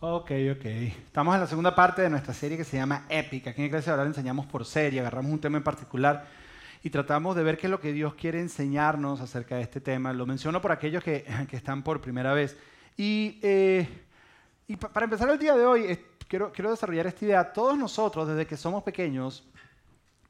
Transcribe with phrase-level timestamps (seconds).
[0.00, 0.64] Ok, ok.
[0.64, 3.50] Estamos en la segunda parte de nuestra serie que se llama Épica.
[3.50, 6.26] Aquí en Iglesia ahora le enseñamos por serie, agarramos un tema en particular
[6.82, 10.12] y tratamos de ver qué es lo que Dios quiere enseñarnos acerca de este tema.
[10.12, 12.56] Lo menciono por aquellos que, están por primera vez.
[12.96, 13.88] Y, eh,
[14.92, 15.98] para empezar el día de hoy,
[16.28, 17.52] quiero, quiero desarrollar esta idea.
[17.52, 19.44] Todos nosotros, desde que somos pequeños,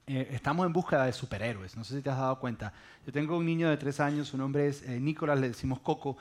[0.07, 1.77] eh, estamos en búsqueda de superhéroes.
[1.77, 2.73] No sé si te has dado cuenta.
[3.07, 6.17] Yo tengo un niño de tres años, su nombre es eh, Nicolás, le decimos Coco.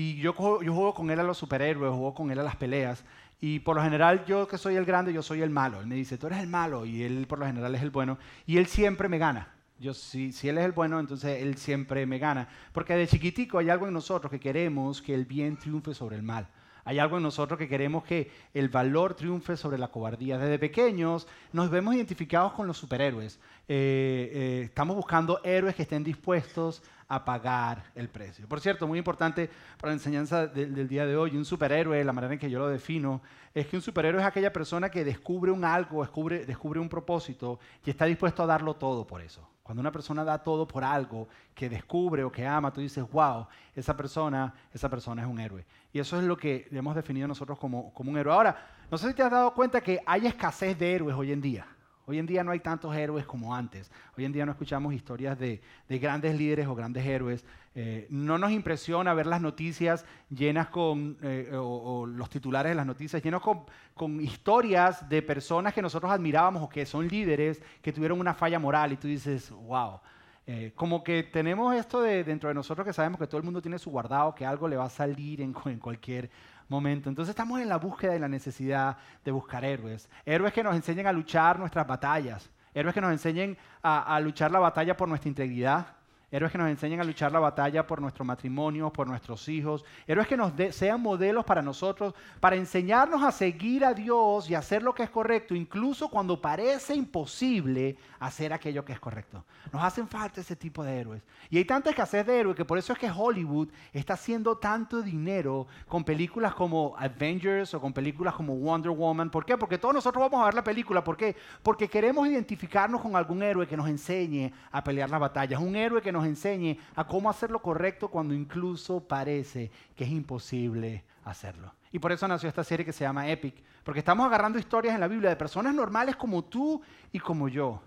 [0.00, 3.02] Y yo, yo juego con él a los superhéroes, juego con él a las peleas.
[3.40, 5.80] Y por lo general, yo que soy el grande, yo soy el malo.
[5.80, 6.86] Él me dice, tú eres el malo.
[6.86, 8.16] Y él por lo general es el bueno.
[8.46, 9.52] Y él siempre me gana.
[9.80, 12.48] Yo, si, si él es el bueno, entonces él siempre me gana.
[12.70, 16.22] Porque de chiquitico hay algo en nosotros que queremos que el bien triunfe sobre el
[16.22, 16.46] mal.
[16.84, 20.38] Hay algo en nosotros que queremos que el valor triunfe sobre la cobardía.
[20.38, 23.40] Desde pequeños nos vemos identificados con los superhéroes.
[23.66, 28.46] Eh, eh, estamos buscando héroes que estén dispuestos a pagar el precio.
[28.46, 32.34] Por cierto, muy importante para la enseñanza del día de hoy, un superhéroe, la manera
[32.34, 33.22] en que yo lo defino,
[33.54, 37.58] es que un superhéroe es aquella persona que descubre un algo, descubre, descubre un propósito
[37.84, 39.48] y está dispuesto a darlo todo por eso.
[39.62, 43.46] Cuando una persona da todo por algo que descubre o que ama, tú dices, wow,
[43.74, 45.66] esa persona, esa persona es un héroe.
[45.92, 48.32] Y eso es lo que hemos definido nosotros como, como un héroe.
[48.32, 48.56] Ahora,
[48.90, 51.66] no sé si te has dado cuenta que hay escasez de héroes hoy en día.
[52.08, 53.90] Hoy en día no hay tantos héroes como antes.
[54.16, 57.44] Hoy en día no escuchamos historias de, grandes líderes o grandes héroes.
[57.74, 62.86] Eh, no nos impresiona ver las noticias llenas con, eh, o, los titulares de las
[62.86, 68.18] noticias llenos con, historias de personas que nosotros admirábamos o que son líderes que tuvieron
[68.18, 70.00] una falla moral y tú dices, wow.
[70.46, 73.60] Eh, como que tenemos esto de, dentro de nosotros que sabemos que todo el mundo
[73.60, 76.30] tiene su guardado, que algo le va a salir en, en cualquier
[76.68, 77.08] momento.
[77.08, 80.08] Entonces estamos en la búsqueda y la necesidad de buscar héroes.
[80.24, 82.50] Héroes que nos enseñen a luchar nuestras batallas.
[82.74, 85.97] Héroes que nos enseñen a, a luchar la batalla por nuestra integridad,
[86.30, 90.28] héroes que nos enseñen a luchar la batalla por nuestro matrimonio, por nuestros hijos, héroes
[90.28, 94.94] que nos sean modelos para nosotros, para enseñarnos a seguir a Dios y hacer lo
[94.94, 99.44] que es correcto, incluso cuando parece imposible hacer aquello que es correcto.
[99.72, 101.22] Nos hacen falta ese tipo de héroes.
[101.50, 105.02] Y hay tanta escasez de héroes que por eso es que Hollywood está haciendo tanto
[105.02, 109.30] dinero con películas como Avengers o con películas como Wonder Woman.
[109.30, 109.56] ¿Por qué?
[109.56, 111.02] Porque todos nosotros vamos a ver la película.
[111.02, 111.36] ¿Por qué?
[111.62, 115.60] Porque queremos identificarnos con algún héroe que nos enseñe a pelear las batallas.
[115.60, 120.10] Un héroe que nos enseñe a cómo hacer lo correcto cuando incluso parece que es
[120.10, 121.74] imposible hacerlo.
[121.92, 125.00] Y por eso nació esta serie que se llama Epic, porque estamos agarrando historias en
[125.00, 127.80] la Biblia de personas normales como tú y como yo,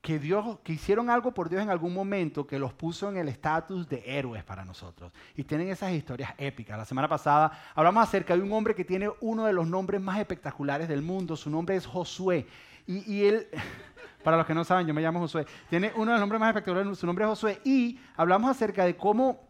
[0.00, 3.28] que, Dios, que hicieron algo por Dios en algún momento que los puso en el
[3.28, 5.12] estatus de héroes para nosotros.
[5.36, 6.78] Y tienen esas historias épicas.
[6.78, 10.18] La semana pasada hablamos acerca de un hombre que tiene uno de los nombres más
[10.18, 11.36] espectaculares del mundo.
[11.36, 12.46] Su nombre es Josué.
[12.86, 13.48] Y, y él,
[14.28, 15.46] para los que no saben, yo me llamo Josué.
[15.70, 17.62] Tiene uno de los nombres más espectaculares, su nombre es Josué.
[17.64, 19.40] Y hablamos acerca de cómo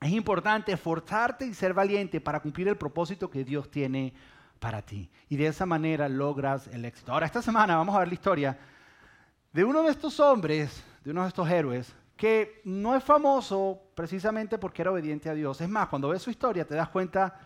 [0.00, 4.14] es importante esforzarte y ser valiente para cumplir el propósito que Dios tiene
[4.60, 5.10] para ti.
[5.28, 7.10] Y de esa manera logras el éxito.
[7.10, 8.56] Ahora, esta semana vamos a ver la historia
[9.52, 14.58] de uno de estos hombres, de uno de estos héroes, que no es famoso precisamente
[14.58, 15.60] porque era obediente a Dios.
[15.60, 17.36] Es más, cuando ves su historia te das cuenta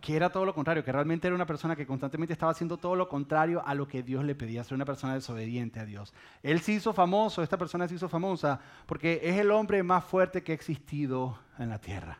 [0.00, 2.96] que era todo lo contrario, que realmente era una persona que constantemente estaba haciendo todo
[2.96, 6.14] lo contrario a lo que Dios le pedía, ser una persona desobediente a Dios.
[6.42, 10.42] Él se hizo famoso, esta persona se hizo famosa, porque es el hombre más fuerte
[10.42, 12.18] que ha existido en la tierra.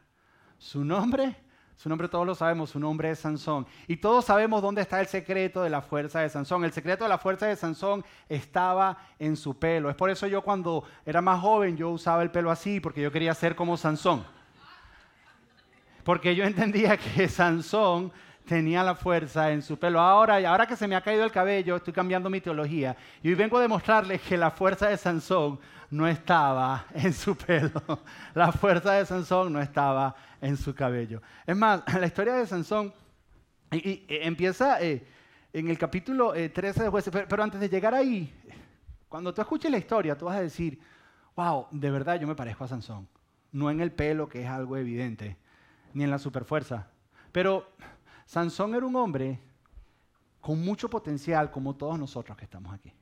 [0.58, 1.36] Su nombre,
[1.74, 3.66] su nombre todos lo sabemos, su nombre es Sansón.
[3.88, 6.64] Y todos sabemos dónde está el secreto de la fuerza de Sansón.
[6.64, 9.88] El secreto de la fuerza de Sansón estaba en su pelo.
[9.88, 13.10] Es por eso yo cuando era más joven yo usaba el pelo así, porque yo
[13.10, 14.24] quería ser como Sansón.
[16.04, 18.12] Porque yo entendía que Sansón
[18.46, 20.00] tenía la fuerza en su pelo.
[20.00, 22.96] Ahora, ahora que se me ha caído el cabello, estoy cambiando mi teología.
[23.22, 25.60] Y hoy vengo a demostrarles que la fuerza de Sansón
[25.90, 27.82] no estaba en su pelo.
[28.34, 31.22] La fuerza de Sansón no estaba en su cabello.
[31.46, 32.92] Es más, la historia de Sansón
[33.70, 35.06] y, empieza eh,
[35.52, 37.12] en el capítulo 13 eh, de jueces.
[37.28, 38.32] pero antes de llegar ahí,
[39.08, 40.80] cuando tú escuches la historia, tú vas a decir,
[41.36, 43.08] wow, de verdad yo me parezco a Sansón.
[43.52, 45.36] No en el pelo, que es algo evidente,
[45.94, 46.88] ni en la superfuerza.
[47.32, 47.66] Pero
[48.26, 49.40] Sansón era un hombre
[50.40, 52.92] con mucho potencial, como todos nosotros que estamos aquí.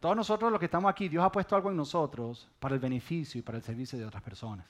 [0.00, 3.38] Todos nosotros los que estamos aquí, Dios ha puesto algo en nosotros para el beneficio
[3.38, 4.66] y para el servicio de otras personas.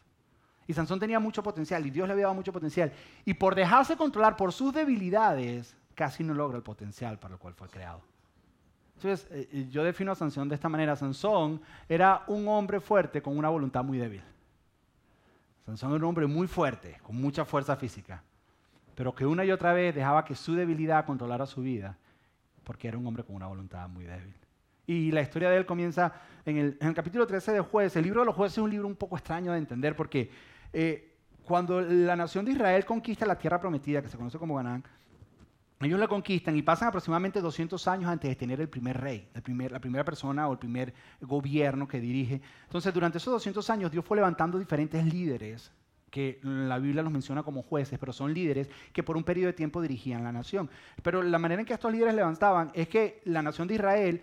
[0.67, 2.93] Y Sansón tenía mucho potencial y Dios le había dado mucho potencial.
[3.25, 7.55] Y por dejarse controlar por sus debilidades, casi no logra el potencial para el cual
[7.55, 8.03] fue creado.
[8.97, 10.95] Entonces, eh, eh, yo defino a Sansón de esta manera.
[10.95, 14.23] Sansón era un hombre fuerte con una voluntad muy débil.
[15.67, 18.23] Sansón era un hombre muy fuerte, con mucha fuerza física,
[18.95, 21.97] pero que una y otra vez dejaba que su debilidad controlara su vida,
[22.65, 24.35] porque era un hombre con una voluntad muy débil.
[24.87, 26.13] Y la historia de él comienza
[26.45, 27.97] en el, capítulo 13 de Jueces.
[27.97, 30.31] El libro de los jueces es un libro un poco extraño de entender porque
[30.73, 31.13] eh,
[31.45, 34.83] cuando la nación de Israel conquista la tierra prometida, que se conoce como Canaán,
[35.85, 39.81] ellos la conquistan y pasan aproximadamente 200 años antes de tener el primer rey, la
[39.81, 42.41] primera persona o el primer gobierno que dirige.
[42.65, 45.73] Entonces, durante esos 200 años, Dios fue levantando diferentes líderes
[46.11, 49.55] que la Biblia los menciona como jueces, pero son líderes que por un periodo de
[49.55, 50.69] tiempo dirigían la nación.
[51.03, 54.23] Pero la manera en que estos líderes levantaban es que la nación de Israel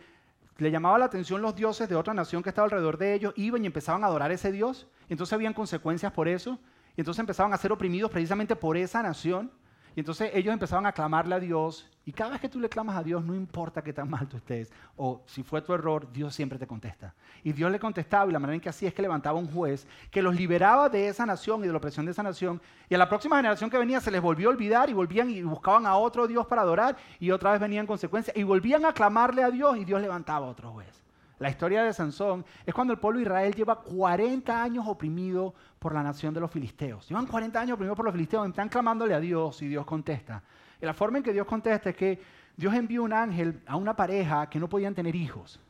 [0.60, 3.64] le llamaba la atención los dioses de otra nación que estaba alrededor de ellos, iban
[3.64, 6.60] y empezaban a adorar a ese dios, entonces habían consecuencias por eso,
[6.96, 9.52] y entonces empezaban a ser oprimidos precisamente por esa nación.
[9.96, 11.90] Y entonces ellos empezaban a clamarle a Dios.
[12.06, 14.38] Y cada vez que tú le clamas a Dios, no importa qué tan mal tú
[14.38, 17.14] estés o si fue tu error, Dios siempre te contesta.
[17.44, 19.88] Y Dios le contestaba y la manera en que hacía es que levantaba un juez
[20.12, 22.62] que los liberaba de esa nación y de la opresión de esa nación.
[22.90, 25.42] Y a la próxima generación que venía se les volvió a olvidar y volvían y
[25.44, 29.44] buscaban a otro Dios para adorar y otra vez venían consecuencias y volvían a clamarle
[29.44, 31.09] a Dios y Dios levantaba a otro juez.
[31.40, 35.94] La historia de Sansón es cuando el pueblo de Israel lleva 40 años oprimido por
[35.94, 37.08] la nación de los filisteos.
[37.08, 40.44] Llevan 40 años oprimidos por los filisteos, están clamándole a Dios y Dios contesta.
[40.82, 42.22] Y la forma en que Dios contesta es que
[42.58, 45.62] Dios envió un ángel a una pareja que no podían tener hijos.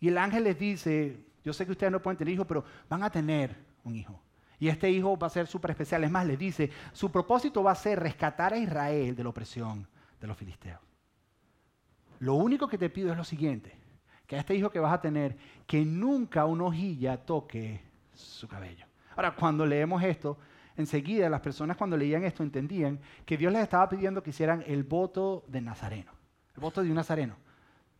[0.00, 3.02] Y el ángel les dice, yo sé que ustedes no pueden tener hijos, pero van
[3.02, 4.18] a tener un hijo.
[4.58, 6.04] Y este hijo va a ser súper especial.
[6.04, 9.86] Es más, les dice, su propósito va a ser rescatar a Israel de la opresión
[10.18, 10.80] de los filisteos.
[12.20, 13.83] Lo único que te pido es lo siguiente
[14.38, 15.36] este hijo que vas a tener,
[15.66, 17.80] que nunca una hojilla toque
[18.12, 18.86] su cabello.
[19.16, 20.38] Ahora, cuando leemos esto,
[20.76, 24.82] enseguida las personas cuando leían esto entendían que Dios les estaba pidiendo que hicieran el
[24.82, 26.12] voto de Nazareno,
[26.54, 27.36] el voto de un Nazareno,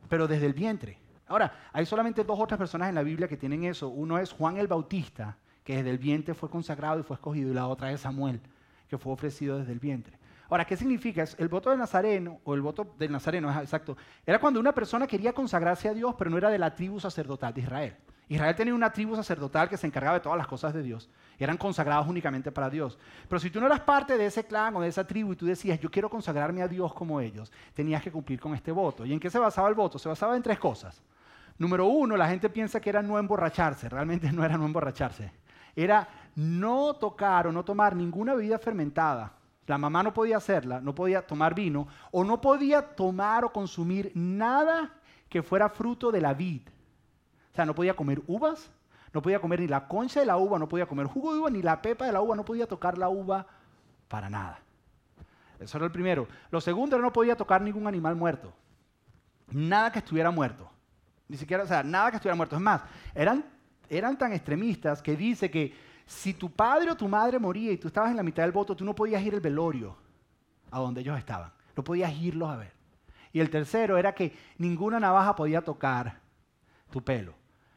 [0.08, 0.98] pero desde el vientre.
[1.26, 3.88] Ahora, hay solamente dos otras personas en la Biblia que tienen eso.
[3.88, 7.54] Uno es Juan el Bautista, que desde el vientre fue consagrado y fue escogido, y
[7.54, 8.40] la otra es Samuel,
[8.88, 10.18] que fue ofrecido desde el vientre.
[10.50, 11.24] Ahora, ¿qué significa?
[11.38, 13.96] El voto de Nazareno, o el voto del Nazareno, exacto,
[14.26, 17.54] era cuando una persona quería consagrarse a Dios, pero no era de la tribu sacerdotal
[17.54, 17.96] de Israel.
[18.28, 21.10] Israel tenía una tribu sacerdotal que se encargaba de todas las cosas de Dios.
[21.38, 22.98] Eran consagrados únicamente para Dios.
[23.28, 25.44] Pero si tú no eras parte de ese clan o de esa tribu y tú
[25.44, 29.04] decías, yo quiero consagrarme a Dios como ellos, tenías que cumplir con este voto.
[29.04, 29.98] ¿Y en qué se basaba el voto?
[29.98, 31.02] Se basaba en tres cosas.
[31.58, 33.88] Número uno, la gente piensa que era no emborracharse.
[33.90, 35.30] Realmente no era no emborracharse.
[35.76, 39.32] Era no tocar o no tomar ninguna bebida fermentada
[39.66, 44.12] la mamá no podía hacerla, no podía tomar vino o no podía tomar o consumir
[44.14, 44.92] nada
[45.28, 46.62] que fuera fruto de la vid.
[47.52, 48.70] O sea, no podía comer uvas,
[49.12, 51.50] no podía comer ni la concha de la uva, no podía comer jugo de uva,
[51.50, 53.46] ni la pepa de la uva, no podía tocar la uva
[54.08, 54.60] para nada.
[55.58, 56.28] Eso era el primero.
[56.50, 58.52] Lo segundo era no podía tocar ningún animal muerto.
[59.50, 60.68] Nada que estuviera muerto.
[61.28, 62.56] Ni siquiera, o sea, nada que estuviera muerto.
[62.56, 62.82] Es más,
[63.14, 63.44] eran,
[63.88, 65.74] eran tan extremistas que dice que
[66.06, 68.76] si tu padre o tu madre moría y tú estabas en la mitad del voto,
[68.76, 69.96] tú no podías ir al velorio
[70.70, 71.52] a donde ellos estaban.
[71.76, 72.72] No podías irlos a ver.
[73.32, 76.20] Y el tercero era que ninguna navaja podía tocar
[76.90, 77.34] tu pelo.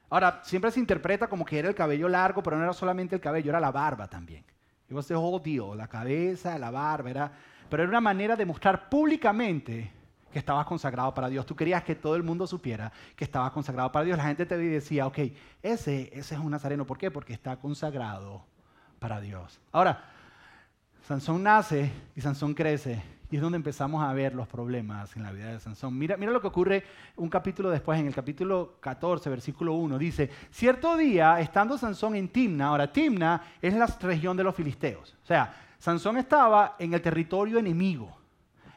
[0.10, 3.22] Ahora, siempre se interpreta como que era el cabello largo, pero no era solamente el
[3.22, 4.46] cabello, era la barba también.
[4.88, 7.32] It was the whole deal, la cabeza, la barba, era,
[7.70, 9.92] pero era una manera de mostrar públicamente
[10.32, 11.46] que estabas consagrado para Dios.
[11.46, 14.18] Tú querías que todo el mundo supiera que estabas consagrado para Dios.
[14.18, 15.20] La gente te decía, ok,
[15.62, 16.86] ese, ese es un nazareno.
[16.86, 17.12] ¿Por qué?
[17.12, 18.46] Porque está consagrado
[19.00, 19.60] para Dios.
[19.72, 20.04] Ahora,
[21.08, 23.02] Sansón nace y Sansón crece.
[23.30, 25.98] Y es donde empezamos a ver los problemas en la vida de Sansón.
[25.98, 26.84] Mira, mira lo que ocurre
[27.18, 29.98] un capítulo después, en el capítulo 14, versículo 1.
[29.98, 35.16] Dice, cierto día, estando Sansón en Timna, ahora Timna es la región de los filisteos.
[35.24, 38.17] O sea, Sansón estaba en el territorio enemigo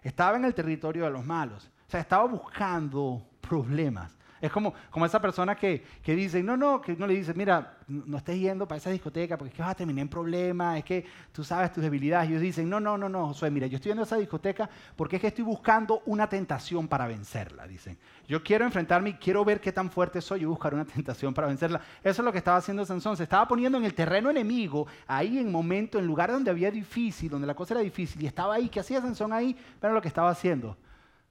[0.02, 1.71] estaba en el territorio de los malos.
[1.87, 4.16] O sea, estaba buscando problemas.
[4.40, 7.78] Es como, como esa persona que, que dice, no, no, que no le dice, mira,
[7.88, 10.85] no estés yendo para esa discoteca porque es que vas a terminar en problemas, es
[10.85, 12.30] que tú sabes tus debilidades.
[12.30, 14.68] Y ellos dicen, no, no, no, no, Josué, mira, yo estoy yendo a esa discoteca
[14.97, 17.99] porque es que estoy buscando una tentación para vencerla, dicen.
[18.26, 21.49] Yo quiero enfrentarme y quiero ver qué tan fuerte soy y buscar una tentación para
[21.49, 21.80] vencerla.
[22.02, 23.16] Eso es lo que estaba haciendo Sansón.
[23.16, 27.28] Se estaba poniendo en el terreno enemigo, ahí en momento, en lugar donde había difícil,
[27.28, 28.68] donde la cosa era difícil, y estaba ahí.
[28.68, 29.56] ¿Qué hacía Sansón ahí?
[29.80, 30.76] Pero lo que estaba haciendo.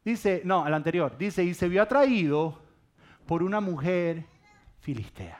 [0.04, 2.69] Dice, no, al anterior, dice, y se vio atraído
[3.30, 4.26] por una mujer
[4.80, 5.40] filistea.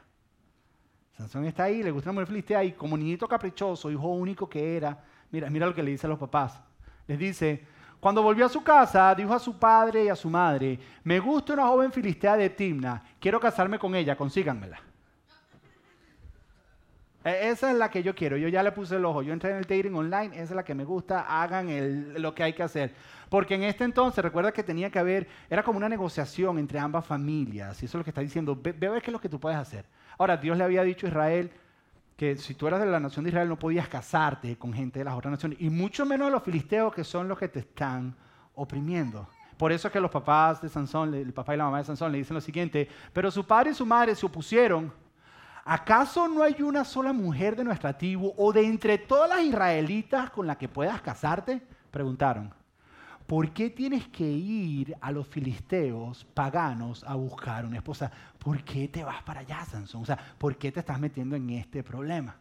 [1.18, 4.78] Sansón está ahí, le gusta una mujer filistea y como niñito caprichoso, hijo único que
[4.78, 6.62] era, mira, mira lo que le dice a los papás.
[7.08, 7.66] Les dice,
[8.00, 11.54] cuando volvió a su casa, dijo a su padre y a su madre, me gusta
[11.54, 14.80] una joven filistea de Timna, quiero casarme con ella, consíganmela.
[17.24, 18.38] E, esa es la que yo quiero.
[18.38, 19.22] Yo ya le puse el ojo.
[19.22, 20.36] Yo entré en el dating online.
[20.36, 21.22] Esa es la que me gusta.
[21.42, 22.94] Hagan lo que hay que hacer.
[23.30, 27.06] Porque en este entonces, recuerda que tenía que haber, era como una negociación entre ambas
[27.06, 27.82] familias.
[27.82, 28.56] Y eso es lo que está diciendo.
[28.56, 29.86] Ve, ve a ver qué es lo que tú puedes hacer.
[30.18, 31.52] Ahora, Dios le había dicho a Israel
[32.20, 35.06] que si tú eras de la nación de Israel no podías casarte con gente de
[35.06, 35.58] las otras naciones.
[35.62, 38.14] Y mucho menos los filisteos que son los que te están
[38.56, 39.26] oprimiendo.
[39.56, 42.12] Por eso es que los papás de Sansón, el papá y la mamá de Sansón
[42.12, 42.90] le dicen lo siguiente.
[43.14, 44.92] Pero su padre y su madre se opusieron
[45.70, 50.32] ¿acaso no hay una sola mujer de nuestra tribu o de entre todas las israelitas
[50.32, 51.62] con la que puedas casarte?
[51.92, 52.52] Preguntaron.
[53.28, 58.12] ¿Por qué tienes que ir a los filisteos paganos a buscar una esposa?
[58.40, 60.02] ¿Por qué te vas para allá, Sansón?
[60.02, 62.36] O sea, ¿por qué te estás metiendo en este problema?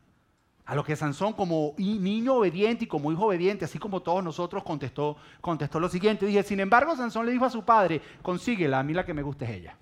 [0.65, 4.63] A lo que Sansón, como niño obediente y como hijo obediente, así como todos nosotros,
[4.65, 6.25] contestó, contestó lo siguiente.
[6.25, 9.23] Dije, sin embargo, Sansón le dijo a su padre, consíguela, a mí la que me
[9.23, 9.77] gusta es ella.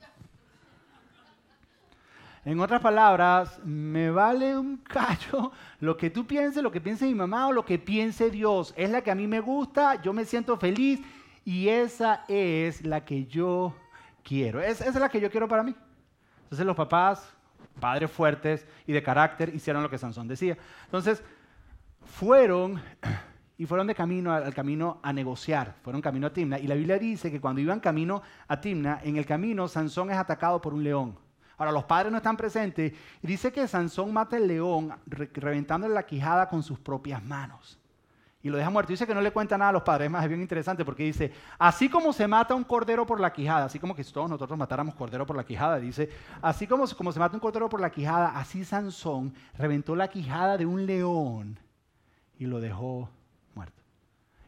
[2.47, 5.51] En otras palabras, me vale un callo
[5.81, 8.73] lo que tú pienses, lo que piense mi mamá o lo que piense Dios.
[8.77, 11.01] Es la que a mí me gusta, yo me siento feliz
[11.45, 13.75] y esa es la que yo
[14.23, 14.63] quiero.
[14.63, 15.75] esa es la que yo quiero para mí.
[16.45, 17.37] Entonces los papás
[17.81, 20.57] padres fuertes y de carácter, hicieron lo que Sansón decía.
[20.85, 21.23] Entonces,
[22.05, 22.81] fueron
[23.59, 26.61] y fueron de camino al, camino a negociar, fueron camino a Timna.
[26.61, 30.17] Y la Biblia dice que cuando iban camino a Timna, en el camino Sansón es
[30.17, 31.26] atacado por un león.
[31.59, 36.05] Ahora, los padres no están presentes y dice que Sansón mata al león reventándole la
[36.05, 37.79] quijada con sus propias manos
[38.47, 38.93] y lo deja muerto.
[38.93, 41.03] Dice que no le cuenta nada a los padres, es más, es bien interesante porque
[41.03, 44.31] dice, así como se mata un cordero por la quijada, así como que si todos
[44.31, 46.11] nosotros matáramos cordero por la quijada, dice,
[46.41, 50.57] así como, como se mata un cordero por la quijada, así Sansón reventó la quijada
[50.57, 51.59] de un león
[52.39, 53.09] y lo dejó
[53.55, 53.83] muerto.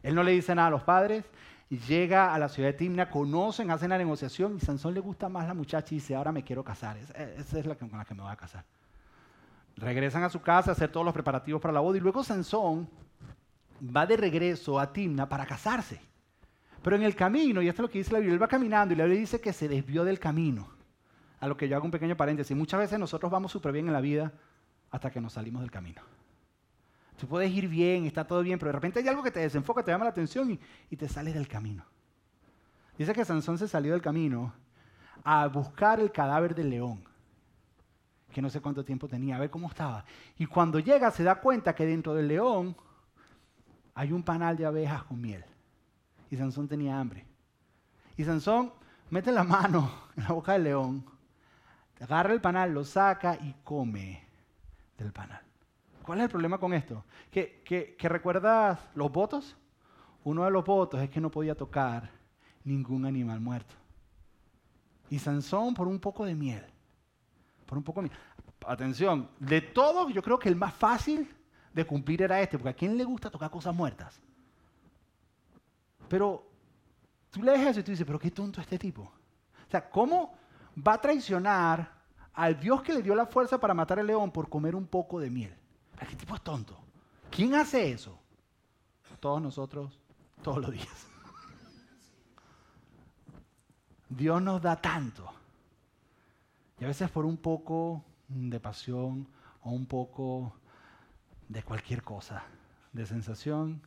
[0.01, 1.25] Él no le dice nada a los padres,
[1.69, 5.47] llega a la ciudad de Timna, conocen, hacen la negociación y Sansón le gusta más
[5.47, 8.23] la muchacha y dice, ahora me quiero casar, esa es la con la que me
[8.23, 8.65] voy a casar.
[9.75, 12.89] Regresan a su casa a hacer todos los preparativos para la boda y luego Sansón
[13.95, 16.01] va de regreso a Timna para casarse.
[16.81, 18.93] Pero en el camino, y esto es lo que dice la Biblia, él va caminando
[18.93, 20.67] y la Biblia dice que se desvió del camino.
[21.39, 22.55] A lo que yo hago un pequeño paréntesis.
[22.55, 24.33] Muchas veces nosotros vamos súper bien en la vida
[24.91, 26.01] hasta que nos salimos del camino.
[27.19, 29.83] Tú puedes ir bien, está todo bien, pero de repente hay algo que te desenfoca,
[29.83, 30.57] te llama la atención
[30.89, 31.83] y, te sales del camino.
[32.97, 34.53] Dice que Sansón se salió del camino
[35.25, 37.03] a buscar el cadáver del león,
[38.31, 40.05] que no sé cuánto tiempo tenía, a ver cómo estaba.
[40.37, 42.75] Y cuando llega se da cuenta que dentro del león
[43.95, 45.43] hay un panal de abejas con miel.
[46.31, 47.25] Y Sansón tenía hambre.
[48.15, 48.71] Y Sansón
[49.09, 51.05] mete la mano en la boca del león,
[51.99, 54.23] agarra el panal, lo saca y come
[54.97, 55.48] del panal.
[56.09, 57.05] ¿Cuál es el problema con esto?
[57.29, 59.55] ¿Que, que, recuerdas los votos?
[60.23, 62.09] Uno de los votos es que no podía tocar
[62.63, 63.75] ningún animal muerto.
[65.11, 66.65] Y Sansón por un poco de miel.
[67.67, 68.19] Por un poco de miel.
[68.65, 71.31] Atención, de todos yo creo que el más fácil
[71.71, 74.19] de cumplir era este, porque a quién le gusta tocar cosas muertas.
[76.07, 76.43] Pero
[77.29, 79.03] tú lees eso y tú dices, pero qué tonto este tipo.
[79.03, 80.33] O sea, ¿cómo
[80.75, 81.93] va a traicionar
[82.33, 85.19] al Dios que le dio la fuerza para matar al león por comer un poco
[85.19, 85.58] de miel?
[86.07, 86.77] ¿Qué tipo es tonto?
[87.29, 88.19] ¿Quién hace eso?
[89.19, 89.99] Todos nosotros,
[90.41, 90.87] todos los días.
[94.09, 95.31] Dios nos da tanto.
[96.79, 99.27] Y a veces por un poco de pasión
[99.63, 100.53] o un poco
[101.47, 102.43] de cualquier cosa,
[102.93, 103.81] de sensación,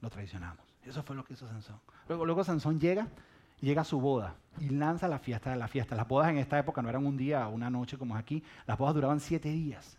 [0.00, 0.64] lo traicionamos.
[0.84, 1.78] Eso fue lo que hizo Sansón.
[2.08, 3.08] Luego, luego Sansón llega,
[3.62, 5.96] llega a su boda y lanza la fiesta de la fiesta.
[5.96, 8.42] Las bodas en esta época no eran un día o una noche como es aquí,
[8.66, 9.98] las bodas duraban siete días.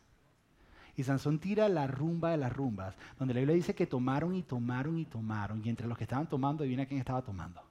[0.96, 4.44] Y Sansón tira la rumba de las rumbas, donde la Biblia dice que tomaron y
[4.44, 5.62] tomaron y tomaron.
[5.66, 7.62] Y entre los que estaban tomando, adivina quién estaba tomando.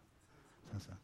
[0.73, 0.99] Sansón.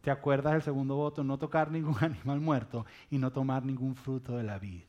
[0.00, 1.22] ¿Te acuerdas del segundo voto?
[1.24, 4.82] No tocar ningún animal muerto y no tomar ningún fruto de la vid.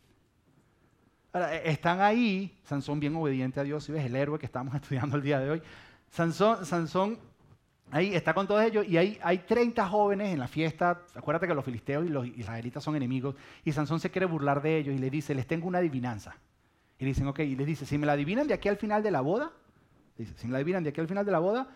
[1.33, 4.73] Ahora, e, están ahí, Sansón bien obediente a Dios, y ves el héroe que estamos
[4.81, 5.61] estudiando el día de hoy.
[6.09, 7.19] Sansón, Sansón
[7.91, 11.01] ahí está con todos ellos y hay, hay 30 jóvenes en la fiesta.
[11.15, 14.77] Acuérdate que los filisteos y los israelitas son enemigos y Sansón se quiere burlar de
[14.77, 16.35] ellos y le dice, les tengo una adivinanza.
[16.97, 19.11] Y dicen, ok, y les dice, si me la adivinan de aquí al final de
[19.11, 19.51] la boda,
[20.17, 21.67] dice, si me la adivinan de aquí al final de la boda,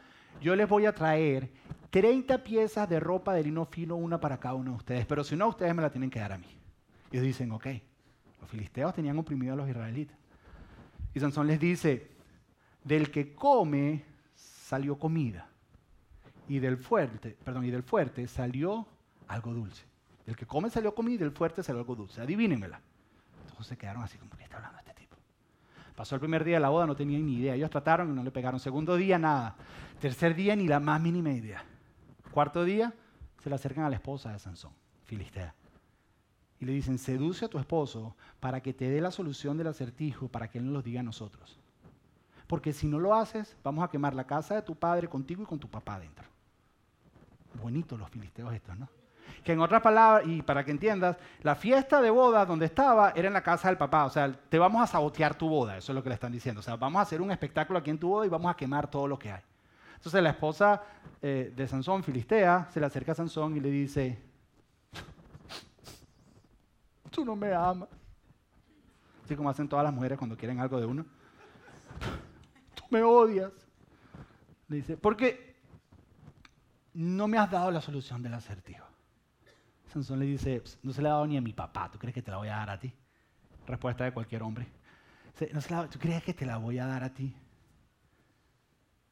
[0.41, 1.49] yo les voy a traer
[1.89, 5.35] 30 piezas de ropa de lino fino, una para cada uno de ustedes, pero si
[5.35, 6.47] no, ustedes me la tienen que dar a mí.
[7.11, 7.67] Y dicen, ok,
[8.39, 10.17] los filisteos tenían oprimido a los israelitas.
[11.13, 12.11] Y Sansón les dice,
[12.83, 14.03] del que come
[14.35, 15.48] salió comida,
[16.49, 18.87] y del fuerte, perdón, y del fuerte salió
[19.27, 19.85] algo dulce.
[20.25, 22.21] Del que come salió comida y del fuerte salió algo dulce.
[22.21, 22.81] Adivínenmela.
[23.43, 25.15] Entonces se quedaron así como, ¿qué está hablando este tipo?
[25.95, 27.53] Pasó el primer día de la boda, no tenían ni idea.
[27.53, 28.59] Ellos trataron y no le pegaron.
[28.59, 29.55] Segundo día, nada.
[30.01, 31.63] Tercer día, ni la más mínima idea.
[32.31, 32.93] Cuarto día,
[33.43, 34.71] se le acercan a la esposa de Sansón,
[35.05, 35.53] Filistea.
[36.59, 40.27] Y le dicen, seduce a tu esposo para que te dé la solución del acertijo,
[40.29, 41.59] para que él nos lo diga a nosotros.
[42.47, 45.45] Porque si no lo haces, vamos a quemar la casa de tu padre contigo y
[45.45, 46.25] con tu papá dentro.
[47.53, 48.89] Bonitos los filisteos estos, ¿no?
[49.43, 53.27] Que en otras palabras, y para que entiendas, la fiesta de boda donde estaba era
[53.27, 54.05] en la casa del papá.
[54.05, 56.59] O sea, te vamos a sabotear tu boda, eso es lo que le están diciendo.
[56.59, 58.89] O sea, vamos a hacer un espectáculo aquí en tu boda y vamos a quemar
[58.89, 59.41] todo lo que hay.
[59.95, 60.81] Entonces la esposa
[61.21, 64.17] eh, de Sansón, Filistea, se le acerca a Sansón y le dice,
[67.11, 67.89] tú no me amas.
[69.25, 71.05] Así como hacen todas las mujeres cuando quieren algo de uno.
[72.73, 73.51] Tú me odias.
[74.69, 75.48] Le dice, porque
[76.99, 78.85] no me has dado la solución del acertijo.
[79.85, 82.21] Sansón le dice, no se la ha dado ni a mi papá, ¿tú crees que
[82.21, 82.93] te la voy a dar a ti?
[83.65, 84.67] Respuesta de cualquier hombre.
[85.53, 87.33] No ¿Tú crees que te la voy a dar a ti?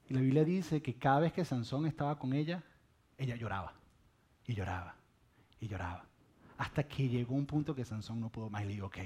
[0.09, 2.61] Y la Biblia dice que cada vez que Sansón estaba con ella,
[3.17, 3.73] ella lloraba
[4.45, 4.93] y lloraba
[5.61, 6.03] y lloraba.
[6.57, 8.97] Hasta que llegó un punto que Sansón no pudo más y le dijo, ok,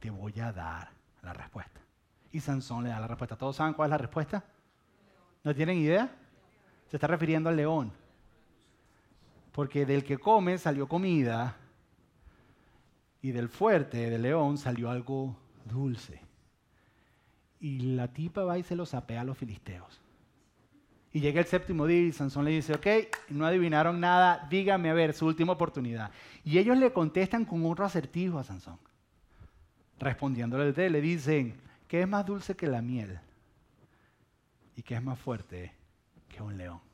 [0.00, 0.90] te voy a dar
[1.22, 1.80] la respuesta.
[2.32, 3.36] Y Sansón le da la respuesta.
[3.36, 4.44] ¿Todos saben cuál es la respuesta?
[5.44, 6.12] ¿No tienen idea?
[6.88, 7.92] Se está refiriendo al león.
[9.56, 11.56] Porque del que come salió comida
[13.22, 15.34] y del fuerte, del león, salió algo
[15.64, 16.20] dulce.
[17.58, 20.02] Y la tipa va y se lo sapea a los filisteos.
[21.10, 22.86] Y llega el séptimo día y Sansón le dice, ok,
[23.30, 26.10] no adivinaron nada, dígame a ver, su última oportunidad.
[26.44, 28.78] Y ellos le contestan con otro acertijo a Sansón.
[29.98, 31.54] Respondiéndole le dicen,
[31.88, 33.18] ¿qué es más dulce que la miel?
[34.76, 35.72] ¿Y qué es más fuerte
[36.28, 36.85] que un león?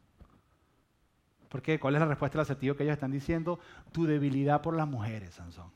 [1.52, 1.78] ¿Por qué?
[1.78, 3.60] ¿Cuál es la respuesta al acertijo que ellos están diciendo?
[3.92, 5.70] Tu debilidad por las mujeres, Sansón.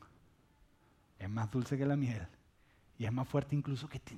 [1.19, 2.27] Es más dulce que la miel.
[2.97, 4.15] Y es más fuerte incluso que tú.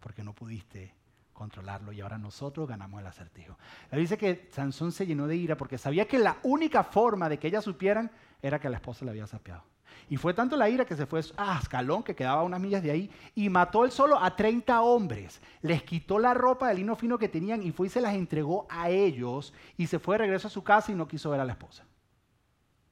[0.00, 0.94] Porque no pudiste
[1.34, 3.58] controlarlo y ahora nosotros ganamos el acertijo.
[3.90, 7.38] Él dice que Sansón se llenó de ira porque sabía que la única forma de
[7.38, 9.64] que ellas supieran era que la esposa le había sapeado.
[10.10, 12.90] Y fue tanto la ira que se fue a Ascalón, que quedaba unas millas de
[12.90, 15.40] ahí, y mató él solo a 30 hombres.
[15.60, 18.66] Les quitó la ropa de lino fino que tenían y fue y se las entregó
[18.70, 21.44] a ellos y se fue de regreso a su casa y no quiso ver a
[21.44, 21.84] la esposa.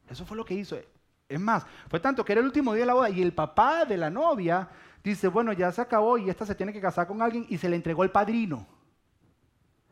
[0.08, 0.76] Eso fue lo que hizo.
[1.28, 3.84] Es más, fue tanto que era el último día de la boda y el papá
[3.84, 4.68] de la novia
[5.02, 7.68] dice, bueno, ya se acabó y esta se tiene que casar con alguien y se
[7.68, 8.66] le entregó el padrino.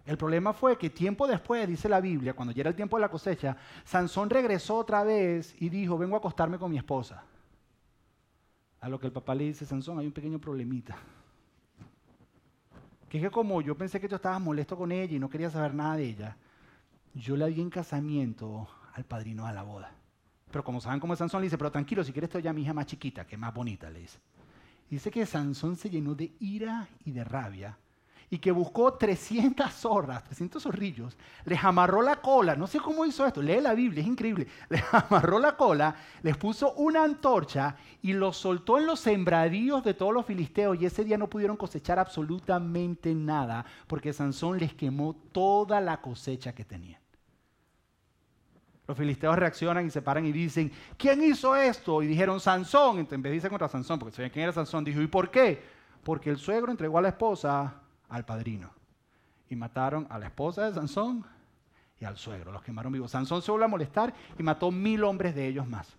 [0.06, 3.00] El problema fue que tiempo después, dice la Biblia, cuando ya era el tiempo de
[3.00, 7.25] la cosecha, Sansón regresó otra vez y dijo, vengo a acostarme con mi esposa.
[8.80, 10.94] A lo que el papá le dice, Sansón, hay un pequeño problemita.
[13.08, 15.48] Que es que como yo pensé que tú estabas molesto con ella y no quería
[15.48, 16.37] saber nada de ella,
[17.14, 19.90] yo le di en casamiento al padrino de la boda.
[20.50, 22.52] Pero como saben cómo es Sansón, le dice, pero tranquilo, si quieres te doy a
[22.52, 24.18] mi hija más chiquita, que más bonita, le dice.
[24.90, 27.78] Dice que Sansón se llenó de ira y de rabia
[28.30, 33.26] y que buscó 300 zorras, 300 zorrillos, les amarró la cola, no sé cómo hizo
[33.26, 38.12] esto, lee la Biblia, es increíble, les amarró la cola, les puso una antorcha y
[38.12, 41.98] los soltó en los sembradíos de todos los filisteos y ese día no pudieron cosechar
[41.98, 47.04] absolutamente nada porque Sansón les quemó toda la cosecha que tenían.
[48.87, 52.02] Los filisteos reaccionan y se paran y dicen, ¿quién hizo esto?
[52.02, 52.98] Y dijeron, Sansón.
[52.98, 55.62] en vez de decir contra Sansón, porque sabían quién era Sansón, dijo, ¿y por qué?
[56.02, 58.70] Porque el suegro entregó a la esposa al padrino.
[59.48, 61.24] Y mataron a la esposa de Sansón
[62.00, 62.52] y al suegro.
[62.52, 63.10] Los quemaron vivos.
[63.10, 65.96] Sansón se volvió a molestar y mató mil hombres de ellos más.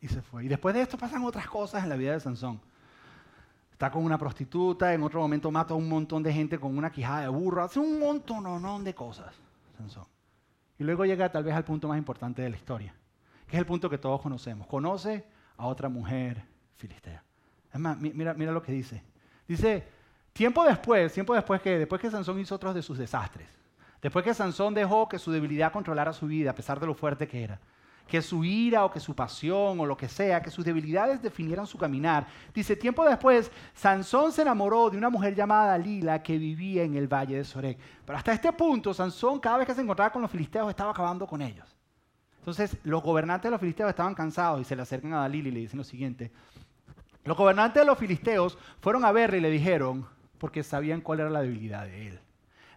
[0.00, 0.44] Y se fue.
[0.44, 2.60] Y después de esto pasan otras cosas en la vida de Sansón.
[3.70, 6.90] Está con una prostituta, en otro momento mata a un montón de gente con una
[6.90, 9.34] quijada de burro, hace un montón de cosas,
[9.76, 10.06] Sansón.
[10.78, 12.94] Y luego llega tal vez al punto más importante de la historia,
[13.46, 14.66] que es el punto que todos conocemos.
[14.66, 15.24] Conoce
[15.56, 16.44] a otra mujer
[16.76, 17.22] filistea.
[17.72, 19.02] Es más, mira, mira lo que dice.
[19.52, 19.84] Dice,
[20.32, 23.48] tiempo después, tiempo después que, después que Sansón hizo otros de sus desastres,
[24.00, 27.28] después que Sansón dejó que su debilidad controlara su vida, a pesar de lo fuerte
[27.28, 27.60] que era,
[28.06, 31.66] que su ira o que su pasión o lo que sea, que sus debilidades definieran
[31.66, 32.26] su caminar.
[32.54, 37.08] Dice, tiempo después, Sansón se enamoró de una mujer llamada Lila que vivía en el
[37.08, 37.78] valle de Sorek.
[38.06, 41.26] Pero hasta este punto, Sansón cada vez que se encontraba con los filisteos estaba acabando
[41.26, 41.76] con ellos.
[42.38, 45.52] Entonces, los gobernantes de los filisteos estaban cansados y se le acercan a Dalila y
[45.52, 46.32] le dicen lo siguiente.
[47.24, 50.06] Los gobernantes de los filisteos fueron a verle y le dijeron,
[50.38, 52.20] porque sabían cuál era la debilidad de él.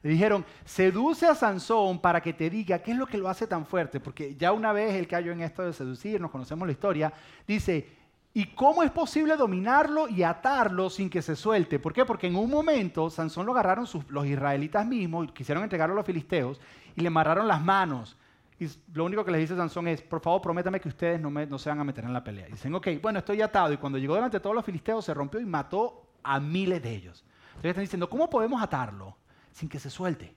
[0.03, 3.47] Le dijeron, seduce a Sansón para que te diga qué es lo que lo hace
[3.47, 6.73] tan fuerte, porque ya una vez él cayó en esto de seducir, nos conocemos la
[6.73, 7.11] historia,
[7.47, 7.89] dice,
[8.31, 11.79] ¿y cómo es posible dominarlo y atarlo sin que se suelte?
[11.79, 12.05] ¿Por qué?
[12.05, 16.61] Porque en un momento Sansón lo agarraron los israelitas mismos, quisieron entregarlo a los filisteos
[16.95, 18.15] y le amarraron las manos.
[18.59, 21.59] Y lo único que les dice Sansón es, por favor, prométame que ustedes no, no
[21.59, 22.47] se van a meter en la pelea.
[22.47, 23.73] Y dicen, ok, bueno, estoy atado.
[23.73, 26.91] Y cuando llegó delante de todos los filisteos, se rompió y mató a miles de
[26.91, 27.25] ellos.
[27.47, 29.17] Entonces están diciendo, ¿cómo podemos atarlo?
[29.55, 30.35] sin que se suelte.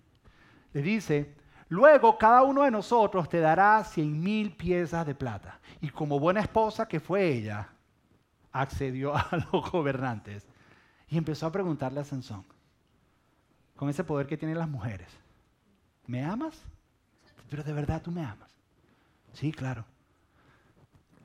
[0.72, 1.34] Le dice,
[1.68, 5.60] luego cada uno de nosotros te dará cien mil piezas de plata.
[5.80, 7.68] Y como buena esposa que fue ella,
[8.52, 10.46] accedió a los gobernantes
[11.08, 12.44] y empezó a preguntarle a Sansón,
[13.74, 15.08] con ese poder que tienen las mujeres,
[16.06, 16.62] ¿me amas?
[17.50, 18.50] Pero de verdad tú me amas.
[19.32, 19.84] Sí, claro.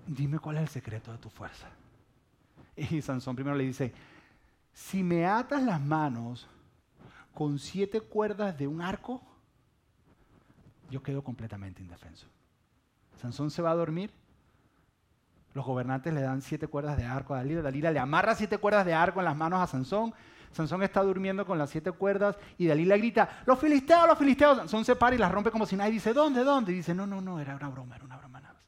[0.07, 1.67] Dime cuál es el secreto de tu fuerza.
[2.75, 3.93] Y Sansón primero le dice,
[4.73, 6.47] si me atas las manos
[7.33, 9.21] con siete cuerdas de un arco,
[10.89, 12.27] yo quedo completamente indefenso.
[13.21, 14.12] Sansón se va a dormir
[15.53, 17.62] Los gobernantes le dan siete cuerdas de arco a Dalila.
[17.62, 20.13] Dalila le amarra siete cuerdas de arco en las manos a Sansón.
[20.53, 24.57] Sansón está durmiendo con las siete cuerdas y Dalila grita, los filisteos, los filisteos.
[24.57, 26.71] Sansón se para y las rompe como si nadie dice, ¿dónde, dónde?
[26.71, 28.63] Y dice, no, no, no, era una broma, era una broma nada más.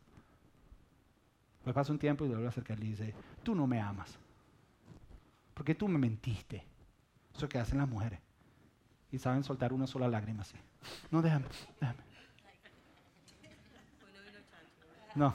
[1.63, 4.17] Pues pasa un tiempo y vuelve a acercarle y dice, tú no me amas.
[5.54, 6.65] Porque tú me mentiste.
[7.36, 8.19] Eso que hacen las mujeres.
[9.12, 10.58] Y saben soltar una sola lágrima así.
[11.12, 11.45] No, déjame,
[11.80, 12.00] déjame.
[15.13, 15.34] No.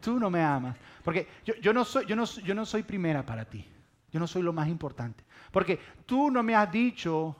[0.00, 0.76] Tú no me amas.
[1.04, 3.68] Porque yo no soy primera para ti.
[4.14, 5.24] Yo no soy lo más importante.
[5.50, 7.34] Porque tú no me has dicho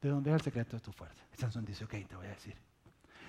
[0.00, 1.22] de dónde es el secreto de tu fuerza.
[1.30, 2.56] Y Sansón dice, ok, te voy a decir.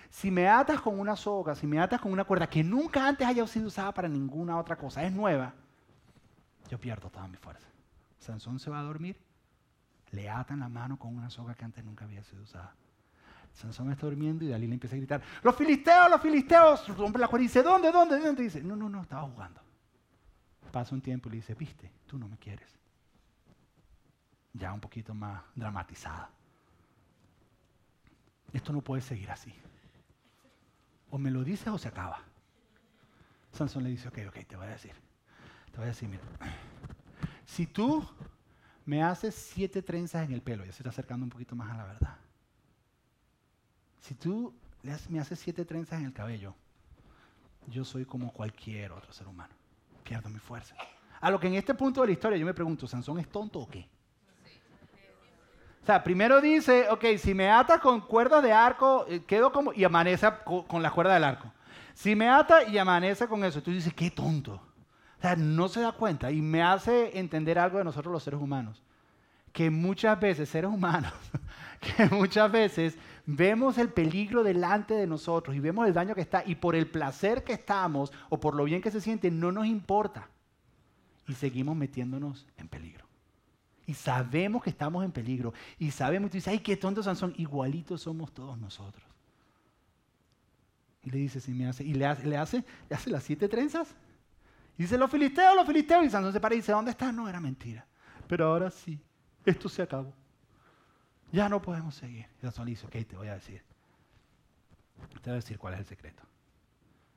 [0.10, 3.28] Si me atas con una soga, si me atas con una cuerda que nunca antes
[3.28, 5.54] haya sido usada para ninguna otra cosa, es nueva,
[6.70, 7.68] yo pierdo toda mi fuerza.
[8.20, 9.18] Sansón se va a dormir,
[10.12, 12.74] le atan la mano con una soga que antes nunca había sido usada.
[13.52, 16.88] Sansón está durmiendo y Dalila empieza a gritar, los filisteos, los filisteos.
[16.98, 18.44] Rompe la cuerda y dice, ¿dónde, dónde, dónde?
[18.44, 19.60] Dice, no, no, no, estaba jugando.
[20.72, 22.70] Pasa un tiempo y le dice, viste, tú no me quieres.
[24.54, 26.30] Ya un poquito más dramatizada.
[28.54, 29.54] Esto no puede seguir así.
[31.10, 32.20] O me lo dices o se acaba.
[33.52, 34.94] Sansón le dice, ok, ok, te voy a decir.
[35.72, 36.24] Te voy a decir, mira,
[37.46, 38.06] si tú
[38.86, 41.78] me haces siete trenzas en el pelo, ya se está acercando un poquito más a
[41.78, 42.18] la verdad.
[44.00, 44.54] Si tú
[45.10, 46.56] me haces siete trenzas en el cabello,
[47.68, 49.61] yo soy como cualquier otro ser humano.
[50.12, 50.76] Pierdo mi fuerza.
[51.22, 53.60] A lo que en este punto de la historia yo me pregunto, ¿Sansón es tonto
[53.60, 53.88] o qué?
[55.82, 59.72] O sea, primero dice, ok, si me atas con cuerdas de arco, eh, quedo como,
[59.72, 60.28] y amanece
[60.68, 61.50] con, la cuerda del arco.
[61.94, 64.56] Si me ata y amanece con eso, tú dices, qué tonto.
[65.18, 68.42] O sea, no se da cuenta y me hace entender algo de nosotros los seres
[68.42, 68.84] humanos.
[69.54, 71.14] Que muchas veces, seres humanos,
[71.82, 76.44] que muchas veces vemos el peligro delante de nosotros y vemos el daño que está
[76.46, 79.66] y por el placer que estamos o por lo bien que se siente no nos
[79.66, 80.30] importa
[81.28, 83.06] y seguimos metiéndonos en peligro.
[83.88, 87.34] Y sabemos que estamos en peligro y sabemos, y tú dices, ay, qué tonto Sansón,
[87.38, 89.04] igualitos somos todos nosotros.
[91.04, 93.50] Y le dice, si me hace, y le hace, le hace, le hace las siete
[93.50, 93.96] trenzas.
[94.78, 96.06] Y dice, los filisteos, los filisteos.
[96.06, 97.12] Y Sansón se para y dice, ¿dónde está?
[97.12, 97.86] No, era mentira.
[98.28, 99.00] Pero ahora sí,
[99.46, 100.14] esto se acabó.
[101.32, 102.26] Ya no podemos seguir.
[102.42, 103.64] Sansón le dice, ok, te voy a decir.
[105.22, 106.24] Te voy a decir cuál es el secreto.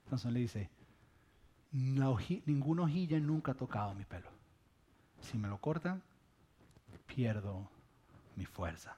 [0.08, 0.70] Sansón le dice,
[1.72, 4.28] ninguna hojilla nunca ha tocado mi pelo.
[5.20, 6.02] Si me lo cortan,
[7.06, 7.68] pierdo
[8.36, 8.96] mi fuerza.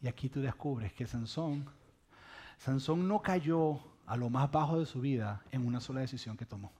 [0.00, 1.68] Y aquí tú descubres que Sansón,
[2.58, 6.46] Sansón no cayó a lo más bajo de su vida en una sola decisión que
[6.46, 6.72] tomó,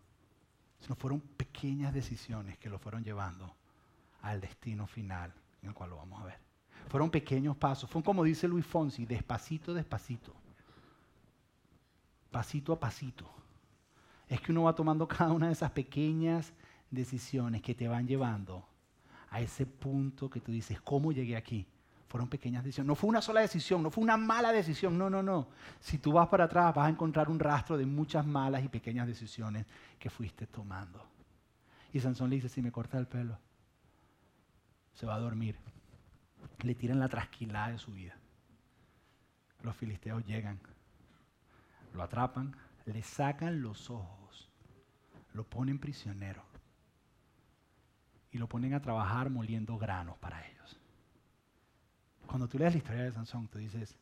[0.81, 3.55] sino fueron pequeñas decisiones que lo fueron llevando
[4.23, 5.33] al destino final
[5.63, 6.48] en el cual lo vamos a ver.
[6.89, 7.89] Fueron pequeños pasos.
[7.89, 10.35] Fue como dice Luis Fonsi, despacito, despacito.
[12.31, 13.29] Pasito a pasito.
[14.27, 16.53] Es que uno va tomando cada una de esas pequeñas
[16.91, 18.67] decisiones que te van llevando
[19.31, 21.67] a ese punto que tú dices, ¿cómo llegué aquí?
[22.09, 22.89] Fueron pequeñas decisiones.
[22.89, 24.97] No fue una sola decisión, no fue una mala decisión.
[24.97, 25.49] No, no, no.
[25.79, 29.07] Si tú vas para atrás vas a encontrar un rastro de muchas malas y pequeñas
[29.07, 29.67] decisiones
[29.99, 31.05] que fuiste tomando.
[31.93, 33.39] Y Sansón le dice, si me corta el pelo,
[34.95, 35.57] se va a dormir
[36.67, 38.17] le tiran la trasquilada de su vida.
[39.63, 40.59] Los filisteos llegan,
[41.95, 42.55] lo atrapan,
[42.87, 44.49] le sacan los ojos,
[45.35, 46.43] lo ponen prisionero
[48.31, 50.79] y lo ponen a trabajar moliendo granos para ellos.
[52.27, 53.97] Cuando tú lees la historia de Sansón, tú dices,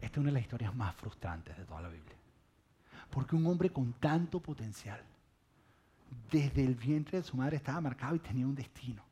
[0.00, 2.16] esta es una de las historias más frustrantes de toda la Biblia.
[3.10, 5.00] Porque un hombre con tanto potencial,
[6.30, 9.03] desde el vientre de su madre estaba marcado y tenía un destino.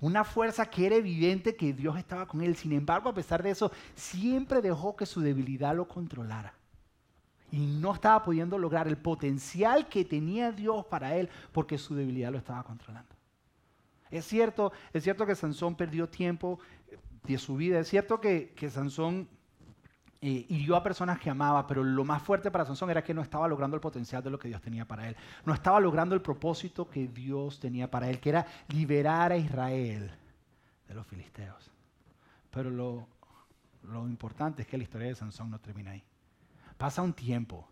[0.00, 2.56] Una fuerza que era evidente que Dios estaba con él.
[2.56, 6.54] Sin embargo, a pesar de eso, siempre dejó que su debilidad lo controlara.
[7.50, 12.30] Y no estaba pudiendo lograr el potencial que tenía Dios para él porque su debilidad
[12.30, 13.14] lo estaba controlando.
[14.10, 16.58] Es cierto, es cierto que Sansón perdió tiempo
[17.24, 17.80] de su vida.
[17.80, 19.28] Es cierto que, que Sansón
[20.20, 23.22] eh, hirió a personas que amaba, pero lo más fuerte para Sansón era que no
[23.22, 25.16] estaba logrando el potencial de lo que Dios tenía para él.
[25.44, 30.10] No estaba logrando el propósito que Dios tenía para él, que era liberar a Israel
[30.88, 31.70] de los filisteos.
[32.50, 33.06] Pero lo,
[33.84, 36.02] lo importante es que la historia de Sansón no termina ahí.
[36.76, 37.68] Pasa un tiempo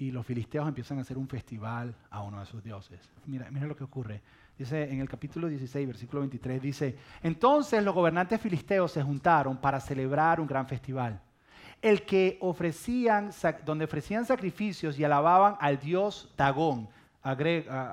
[0.00, 2.98] y los filisteos empiezan a hacer un festival a uno de sus dioses.
[3.26, 4.22] Mira, mira lo que ocurre.
[4.58, 9.78] Dice en el capítulo 16, versículo 23, dice, entonces los gobernantes filisteos se juntaron para
[9.78, 11.20] celebrar un gran festival,
[11.82, 13.30] el que ofrecían,
[13.66, 16.88] donde ofrecían sacrificios y alababan al dios Dagón.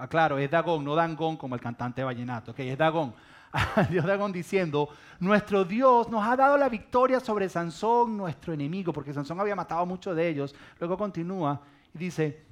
[0.10, 3.14] claro, es Dagón, no Dangón como el cantante vallenato, okay, es Dagón.
[3.90, 4.90] Dios Dagón diciendo,
[5.20, 9.82] nuestro Dios nos ha dado la victoria sobre Sansón, nuestro enemigo, porque Sansón había matado
[9.82, 10.54] a muchos de ellos.
[10.80, 11.62] Luego continúa
[11.98, 12.48] dice,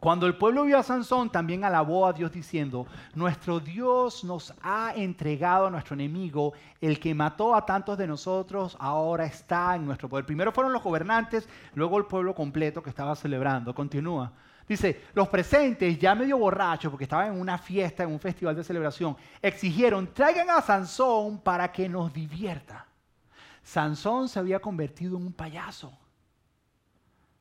[0.00, 4.92] cuando el pueblo vio a Sansón, también alabó a Dios diciendo, nuestro Dios nos ha
[4.94, 10.08] entregado a nuestro enemigo, el que mató a tantos de nosotros, ahora está en nuestro
[10.08, 10.24] poder.
[10.24, 13.74] Primero fueron los gobernantes, luego el pueblo completo que estaba celebrando.
[13.74, 14.32] Continúa.
[14.68, 18.62] Dice, los presentes, ya medio borrachos, porque estaban en una fiesta, en un festival de
[18.62, 22.86] celebración, exigieron, traigan a Sansón para que nos divierta.
[23.64, 25.92] Sansón se había convertido en un payaso.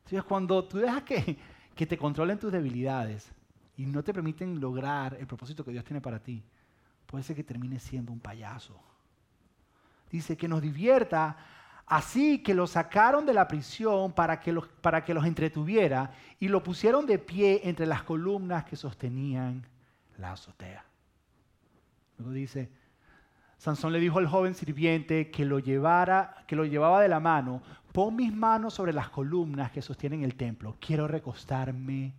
[0.08, 1.38] Entonces, cuando tú dejas que
[1.78, 3.32] que te controlen tus debilidades
[3.78, 6.44] y no te permiten lograr el propósito que Dios tiene para ti,
[7.06, 8.78] puede ser que termine siendo un payaso.
[10.10, 11.38] Dice que nos divierta,
[11.86, 16.48] así que lo sacaron de la prisión para que los, para que los entretuviera y
[16.48, 19.64] lo pusieron de pie entre las columnas que sostenían
[20.18, 20.84] la azotea.
[22.18, 22.72] Luego dice,
[23.58, 27.62] Sansón le dijo al joven sirviente que lo llevara, que lo llevaba de la mano,
[27.92, 30.76] pon mis manos sobre las columnas que sostienen el templo.
[30.80, 32.14] Quiero recostarme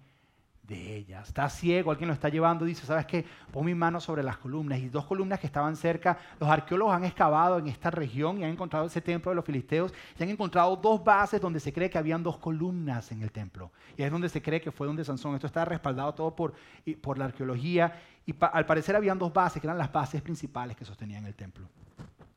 [0.68, 1.28] de ellas.
[1.28, 3.24] Está ciego, alguien lo está llevando, dice, ¿sabes qué?
[3.50, 4.78] Pon mis manos sobre las columnas.
[4.78, 8.50] Y dos columnas que estaban cerca, los arqueólogos han excavado en esta región y han
[8.50, 11.96] encontrado ese templo de los filisteos y han encontrado dos bases donde se cree que
[11.96, 13.72] habían dos columnas en el templo.
[13.96, 15.34] Y es donde se cree que fue donde Sansón.
[15.34, 16.52] Esto está respaldado todo por,
[17.00, 17.94] por la arqueología.
[18.28, 21.66] Y al parecer habían dos bases, que eran las bases principales que sostenían el templo.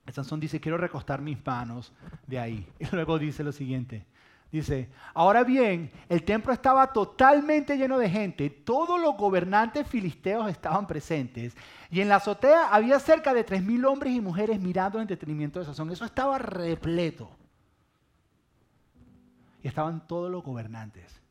[0.10, 1.92] Sansón dice, quiero recostar mis manos
[2.26, 2.66] de ahí.
[2.80, 4.06] Y luego dice lo siguiente.
[4.54, 10.88] Dice, ahora bien, el templo estaba totalmente lleno de gente, todos los gobernantes filisteos estaban
[10.88, 11.56] presentes
[11.90, 15.66] y en la azotea había cerca de 3.000 hombres y mujeres mirando el entretenimiento de
[15.66, 15.92] Sansón.
[15.92, 17.30] Eso estaba repleto.
[19.62, 21.22] Y estaban todos los gobernantes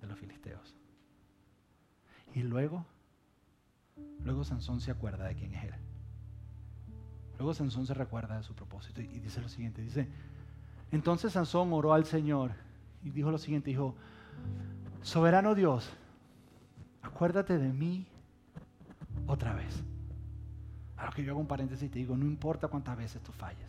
[0.00, 0.76] de los filisteos.
[2.34, 2.84] Y luego,
[4.26, 5.74] luego Sansón se acuerda de quién es él.
[7.38, 10.08] Luego Sansón se recuerda de su propósito y, dice lo siguiente, dice,
[10.90, 12.52] entonces Sansón oró al Señor
[13.04, 13.94] y dijo lo siguiente, dijo,
[15.02, 15.90] soberano Dios,
[17.02, 18.06] acuérdate de mí
[19.26, 19.84] otra vez.
[20.96, 23.30] A lo que yo hago un paréntesis y te digo, no importa cuántas veces tú
[23.30, 23.68] falles,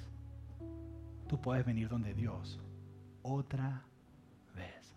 [1.27, 2.59] tú puedes venir donde Dios
[3.21, 3.83] otra
[4.55, 4.95] vez.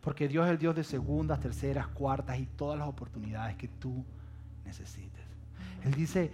[0.00, 4.04] Porque Dios es el Dios de segundas, terceras, cuartas y todas las oportunidades que tú
[4.66, 5.24] necesites.
[5.84, 6.30] Él dice,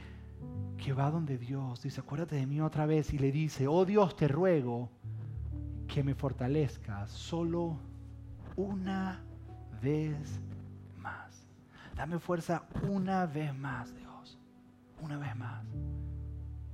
[0.78, 4.16] que va donde Dios, dice, acuérdate de mí otra vez y le dice, oh Dios,
[4.16, 4.90] te ruego
[5.86, 7.78] que me fortalezcas solo
[8.56, 9.22] una
[9.80, 10.40] vez
[10.98, 11.46] más.
[11.94, 14.38] Dame fuerza una vez más, Dios.
[15.00, 15.64] Una vez más.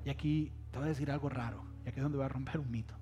[0.05, 2.61] Y aquí te voy a decir algo raro, y aquí es donde voy a romper
[2.61, 2.95] un mito.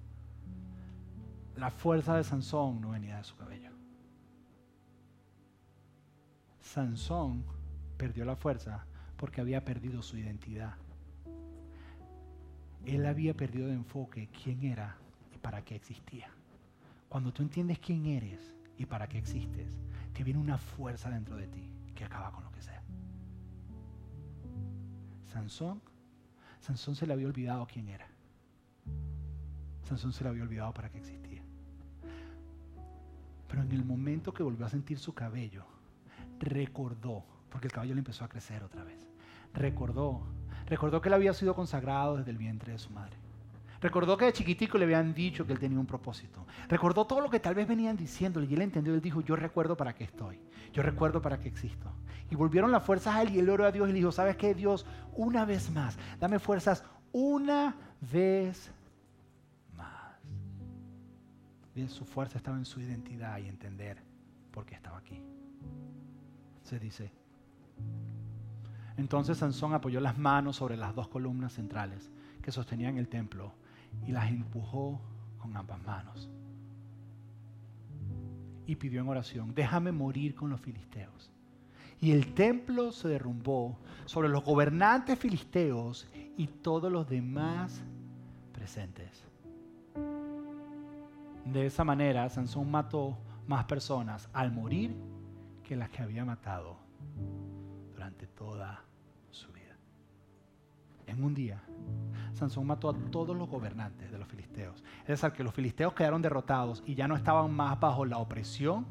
[1.57, 3.71] La fuerza de Sansón no venía de su cabello.
[6.61, 7.45] Sansón
[7.97, 10.75] perdió la fuerza porque había perdido su identidad.
[12.85, 14.97] Él había perdido de enfoque quién era
[15.35, 16.31] y para qué existía.
[17.09, 19.77] Cuando tú entiendes quién eres y para qué existes,
[20.13, 22.83] te viene una fuerza dentro de ti que acaba con lo que sea.
[25.25, 25.81] Sansón,
[26.61, 28.07] Sansón se le había olvidado quién era.
[29.85, 31.43] Sansón se le había olvidado para qué existía.
[33.49, 35.65] Pero en el momento que volvió a sentir su cabello,
[36.39, 39.07] recordó porque el caballo le empezó a crecer otra vez.
[39.55, 40.23] Recordó,
[40.67, 43.17] recordó que él había sido consagrado desde el vientre de su madre.
[43.81, 46.47] Recordó que de chiquitico le habían dicho que él tenía un propósito.
[46.69, 48.95] Recordó todo lo que tal vez venían diciéndole y él entendió.
[48.95, 50.41] Él dijo, yo recuerdo para qué estoy.
[50.73, 51.93] Yo recuerdo para qué existo.
[52.31, 54.37] Y volvieron las fuerzas a él y él oró a Dios y le dijo, ¿sabes
[54.37, 54.87] qué, Dios?
[55.15, 58.73] Una vez más, dame fuerzas una vez
[59.77, 60.19] más.
[61.75, 64.03] Bien, su fuerza estaba en su identidad y entender
[64.51, 65.23] por qué estaba aquí.
[66.63, 67.13] Se dice,
[68.97, 72.11] entonces Sansón apoyó las manos sobre las dos columnas centrales
[72.43, 73.53] que sostenían el templo
[74.07, 75.01] y las empujó
[75.39, 76.31] con ambas manos.
[78.67, 81.31] Y pidió en oración, déjame morir con los filisteos.
[82.01, 87.83] Y el templo se derrumbó sobre los gobernantes filisteos y todos los demás
[88.53, 89.25] presentes.
[91.45, 94.97] De esa manera, Sansón mató más personas al morir
[95.63, 96.86] que las que había matado
[98.17, 98.83] durante toda
[99.31, 99.77] su vida.
[101.07, 101.63] En un día,
[102.35, 104.83] Sansón mató a todos los gobernantes de los filisteos.
[105.03, 108.87] Es decir, que los filisteos quedaron derrotados y ya no estaban más bajo la opresión,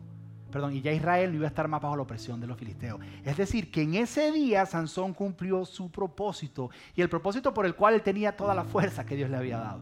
[0.52, 3.02] perdón, y ya Israel no iba a estar más bajo la opresión de los filisteos.
[3.24, 7.76] Es decir, que en ese día Sansón cumplió su propósito y el propósito por el
[7.76, 9.82] cual él tenía toda la fuerza que Dios le había dado.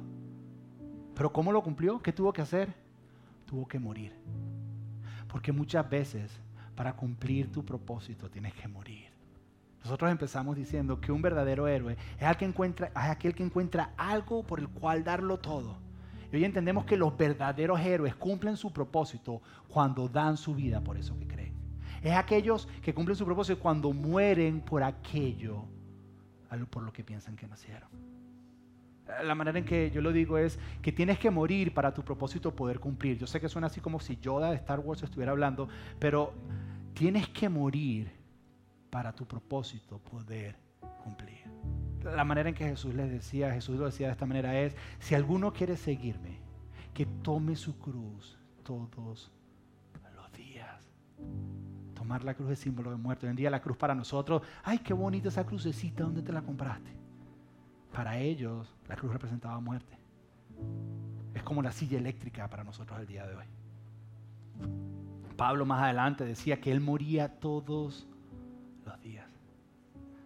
[1.15, 2.01] Pero ¿cómo lo cumplió?
[2.01, 2.73] ¿Qué tuvo que hacer?
[3.45, 4.13] Tuvo que morir.
[5.27, 6.31] Porque muchas veces
[6.75, 9.12] para cumplir tu propósito tienes que morir.
[9.83, 12.53] Nosotros empezamos diciendo que un verdadero héroe es aquel,
[13.35, 15.77] que encuentra, algo por el cual darlo todo.
[16.31, 20.97] Y hoy entendemos que los verdaderos héroes cumplen su propósito cuando dan su vida por
[20.97, 21.53] eso que creen.
[22.01, 25.65] Es aquellos que cumplen su propósito cuando mueren por aquello
[26.69, 27.89] por lo que piensan que nacieron.
[29.23, 32.55] La manera en que yo lo digo es que tienes que morir para tu propósito
[32.55, 33.17] poder cumplir.
[33.17, 35.67] Yo sé que suena así como si Yoda de Star Wars estuviera hablando,
[35.99, 36.33] pero
[36.93, 38.11] tienes que morir
[38.93, 40.55] para tu propósito poder
[41.03, 41.41] cumplir.
[42.03, 45.15] La manera en que Jesús les decía, Jesús lo decía de esta manera es, si
[45.15, 46.37] alguno quiere seguirme,
[46.93, 49.31] que tome su cruz todos
[50.15, 50.87] los días.
[51.95, 53.25] Tomar la cruz es símbolo de muerte.
[53.25, 56.43] Hoy en día la cruz para nosotros, ay, qué bonita esa crucecita, ¿dónde te la
[56.43, 56.95] compraste?
[57.91, 59.97] Para ellos la cruz representaba muerte.
[61.33, 63.45] Es como la silla eléctrica para nosotros el día de hoy.
[65.35, 68.07] Pablo más adelante decía que él moría todos
[68.85, 69.27] los días.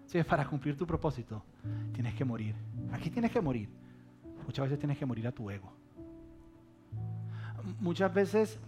[0.06, 1.44] Si es para cumplir tu propósito,
[1.94, 2.56] tienes que morir.
[2.92, 3.70] Aquí tienes que morir.
[4.46, 5.72] Muchas veces tienes que morir a tu ego.
[7.80, 8.60] Muchas veces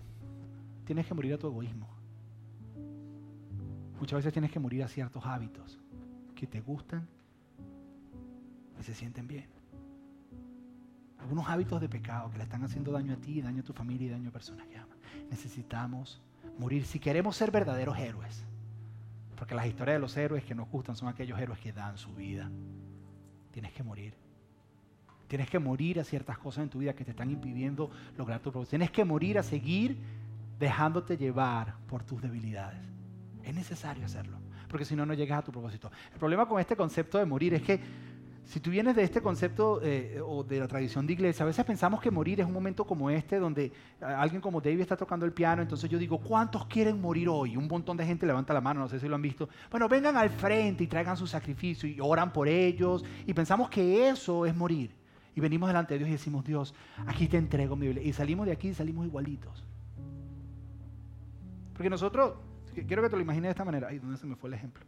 [0.86, 1.88] tienes que morir a tu egoísmo.
[4.00, 5.80] Muchas veces tienes que morir a ciertos hábitos
[6.36, 7.08] que te gustan
[8.80, 9.48] y se sienten bien.
[11.20, 14.08] Algunos hábitos de pecado que le están haciendo daño a ti, daño a tu familia
[14.08, 14.98] y daño a personas que aman.
[15.30, 16.22] Necesitamos
[16.58, 18.46] morir si queremos ser verdaderos héroes.
[19.40, 22.14] Porque las historias de los héroes que nos gustan son aquellos héroes que dan su
[22.14, 22.52] vida.
[23.52, 24.14] Tienes que morir.
[25.30, 28.52] Tienes que morir a ciertas cosas en tu vida que te están impidiendo lograr tu
[28.52, 28.72] propósito.
[28.72, 29.98] Tienes que morir a seguir
[30.60, 32.82] dejándote llevar por tus debilidades.
[33.42, 35.90] Es necesario hacerlo, porque si no, no llegas a tu propósito.
[36.12, 37.80] El problema con este concepto de morir es que
[38.50, 41.64] si tú vienes de este concepto eh, o de la tradición de iglesia, a veces
[41.64, 45.24] pensamos que morir es un momento como este, donde eh, alguien como David está tocando
[45.24, 47.56] el piano, entonces yo digo, ¿cuántos quieren morir hoy?
[47.56, 49.48] Un montón de gente levanta la mano, no sé si lo han visto.
[49.70, 54.10] Bueno, vengan al frente y traigan su sacrificio y oran por ellos y pensamos que
[54.10, 54.96] eso es morir.
[55.36, 56.74] Y venimos delante de Dios y decimos, Dios,
[57.06, 58.04] aquí te entrego mi Biblia.
[58.04, 59.64] Y salimos de aquí y salimos igualitos.
[61.74, 62.34] Porque nosotros,
[62.74, 63.90] quiero que te lo imagines de esta manera.
[63.90, 64.84] Ay, ¿dónde se me fue el ejemplo?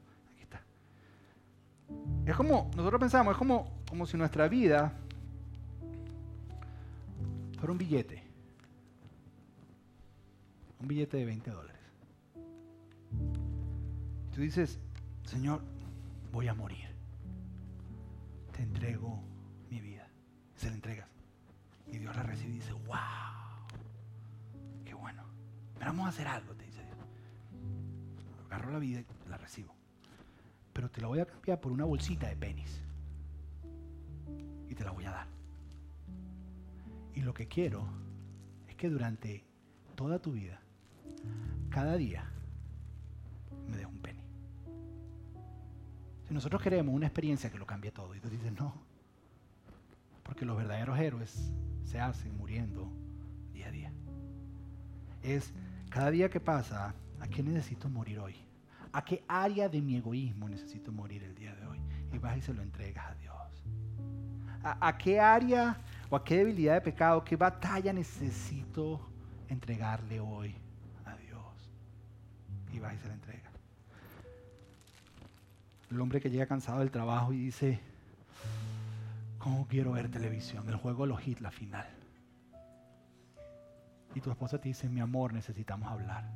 [2.26, 4.94] Es como, nosotros pensamos, es como, como si nuestra vida
[7.58, 8.24] fuera un billete.
[10.80, 11.82] Un billete de 20 dólares.
[14.34, 14.80] Tú dices,
[15.26, 15.62] Señor,
[16.32, 16.88] voy a morir.
[18.56, 19.22] Te entrego
[19.70, 20.08] mi vida.
[20.56, 21.10] Se la entregas.
[21.92, 23.68] Y Dios la recibe y dice, wow,
[24.86, 25.24] qué bueno.
[25.78, 26.98] Pero vamos a hacer algo, te dice Dios.
[28.46, 29.81] Agarro la vida y la recibo
[30.82, 32.82] pero te la voy a cambiar por una bolsita de penis.
[34.68, 35.28] Y te la voy a dar.
[37.14, 37.86] Y lo que quiero
[38.68, 39.44] es que durante
[39.94, 40.60] toda tu vida,
[41.70, 42.28] cada día,
[43.70, 44.24] me des un penny.
[46.28, 48.74] Si nosotros queremos una experiencia que lo cambie todo, y tú dices, no,
[50.24, 51.52] porque los verdaderos héroes
[51.84, 52.92] se hacen muriendo
[53.54, 53.94] día a día.
[55.22, 55.54] Es
[55.92, 58.51] cada día que pasa, ¿a qué necesito morir hoy?
[58.94, 61.80] ¿A qué área de mi egoísmo necesito morir el día de hoy?
[62.12, 63.38] Y vas y se lo entregas a Dios.
[64.64, 65.78] ¿A, qué área
[66.10, 69.00] o a qué debilidad de pecado, qué batalla necesito
[69.48, 70.56] entregarle hoy
[71.06, 71.72] a Dios?
[72.74, 73.52] Y vas y se lo entregas.
[75.90, 77.80] El hombre que llega cansado del trabajo y dice,
[79.40, 80.68] ¿cómo quiero ver televisión?
[80.68, 81.88] El juego los hits, la final.
[84.14, 86.30] Y tu esposa te dice, mi amor, necesitamos hablar.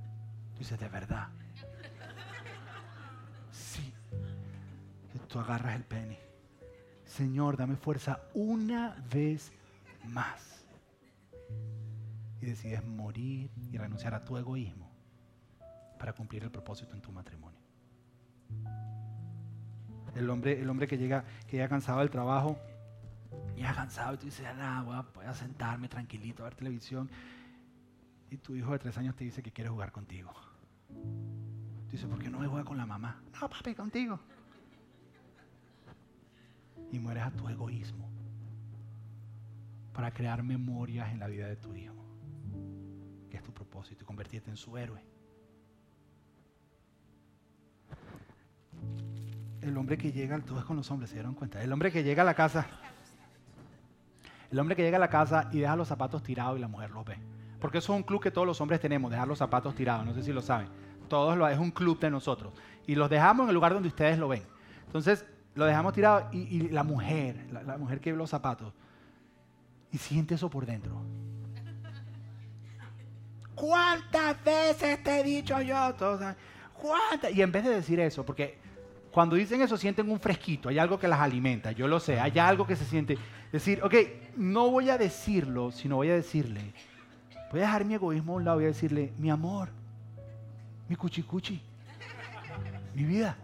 [0.53, 1.27] Tú dices, de verdad.
[5.35, 6.17] Tú agarras el pene.
[7.03, 9.51] Señor, dame fuerza una vez
[10.07, 10.63] más.
[12.39, 14.89] Y decides morir y renunciar a tu egoísmo
[15.99, 17.59] para cumplir el propósito en tu matrimonio.
[20.15, 22.57] El hombre, el hombre que llega, que ya cansado del trabajo,
[23.57, 27.09] ya cansado, y tú dices, nada, voy a, sentarme tranquilito a ver televisión.
[28.31, 30.31] Y tu hijo de tres años te dice que quiere jugar contigo.
[30.87, 33.21] Tú dices, ¿por qué no me juega con la mamá?
[33.33, 34.17] No, papi, contigo
[36.91, 38.09] y mueres a tu egoísmo
[39.93, 41.95] para crear memorias en la vida de tu hijo,
[43.29, 45.01] que es tu propósito, y convertirte en su héroe.
[49.61, 51.63] El hombre que llega, todo es con los hombres, se dieron cuenta.
[51.63, 52.67] El hombre que llega a la casa,
[54.51, 56.91] el hombre que llega a la casa y deja los zapatos tirados y la mujer
[56.91, 57.17] los ve.
[57.59, 60.13] Porque eso es un club que todos los hombres tenemos, dejar los zapatos tirados, no
[60.13, 60.67] sé si lo saben.
[61.07, 62.53] Todos lo es un club de nosotros.
[62.85, 64.43] Y los dejamos en el lugar donde ustedes lo ven.
[64.85, 68.73] Entonces, lo dejamos tirado y, la mujer, la, mujer que ve los zapatos,
[69.91, 71.01] y siente eso por dentro.
[73.55, 75.95] ¿Cuántas veces te he dicho yo?
[76.73, 77.33] ¿Cuántas?
[77.33, 78.57] Y en vez de decir eso, porque
[79.11, 82.37] cuando dicen eso sienten un fresquito, hay algo que las alimenta, yo lo sé, hay
[82.37, 83.17] algo que se siente.
[83.49, 83.95] Decir, ok,
[84.35, 86.73] no voy a decirlo, sino voy a decirle,
[87.49, 89.69] voy a dejar mi egoísmo a un lado, voy a decirle, mi amor,
[90.89, 91.61] mi cuchicuchi,
[92.93, 93.37] mi vida,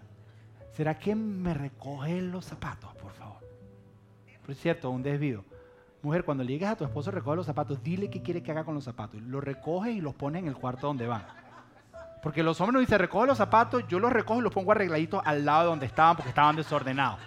[0.72, 3.40] ¿será que me recoge los zapatos, por favor?
[4.46, 5.44] Por cierto, un desvío.
[6.02, 8.64] Mujer, cuando le llegues a tu esposo, recoge los zapatos, dile qué quiere que haga
[8.64, 9.22] con los zapatos.
[9.22, 11.24] Los recoge y los pone en el cuarto donde van.
[12.24, 15.22] Porque los hombres nos dicen, recoge los zapatos, yo los recojo y los pongo arregladitos
[15.24, 17.20] al lado de donde estaban porque estaban desordenados.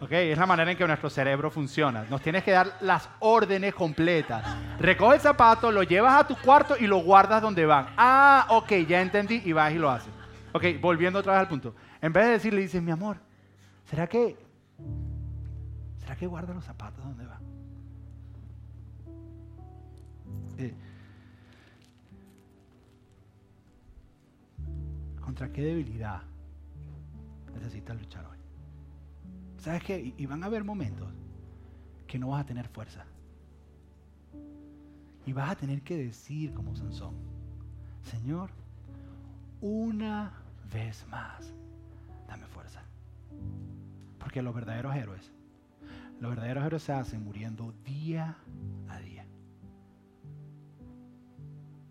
[0.00, 0.10] ¿Ok?
[0.10, 2.04] Es la manera en que nuestro cerebro funciona.
[2.10, 4.44] Nos tienes que dar las órdenes completas.
[4.80, 7.86] Recoge el zapato, lo llevas a tu cuarto y lo guardas donde van.
[7.96, 10.21] Ah, ok, ya entendí y vas y lo haces.
[10.52, 11.74] Ok, volviendo otra vez al punto.
[12.00, 13.18] En vez de decirle, dices, mi amor,
[13.84, 14.36] ¿será que
[16.02, 17.40] ¿Será que guarda los zapatos donde va?
[20.58, 20.74] Eh,
[25.20, 26.22] ¿Contra qué debilidad
[27.54, 28.38] necesitas luchar hoy?
[29.58, 30.12] ¿Sabes qué?
[30.16, 31.08] Y van a haber momentos
[32.08, 33.06] que no vas a tener fuerza.
[35.24, 37.14] Y vas a tener que decir como Sansón,
[38.02, 38.50] Señor,
[39.60, 40.41] una
[40.72, 41.52] vez más,
[42.26, 42.82] dame fuerza.
[44.18, 45.32] Porque los verdaderos héroes
[46.22, 48.36] los verdaderos héroes se hacen muriendo día
[48.88, 49.26] a día.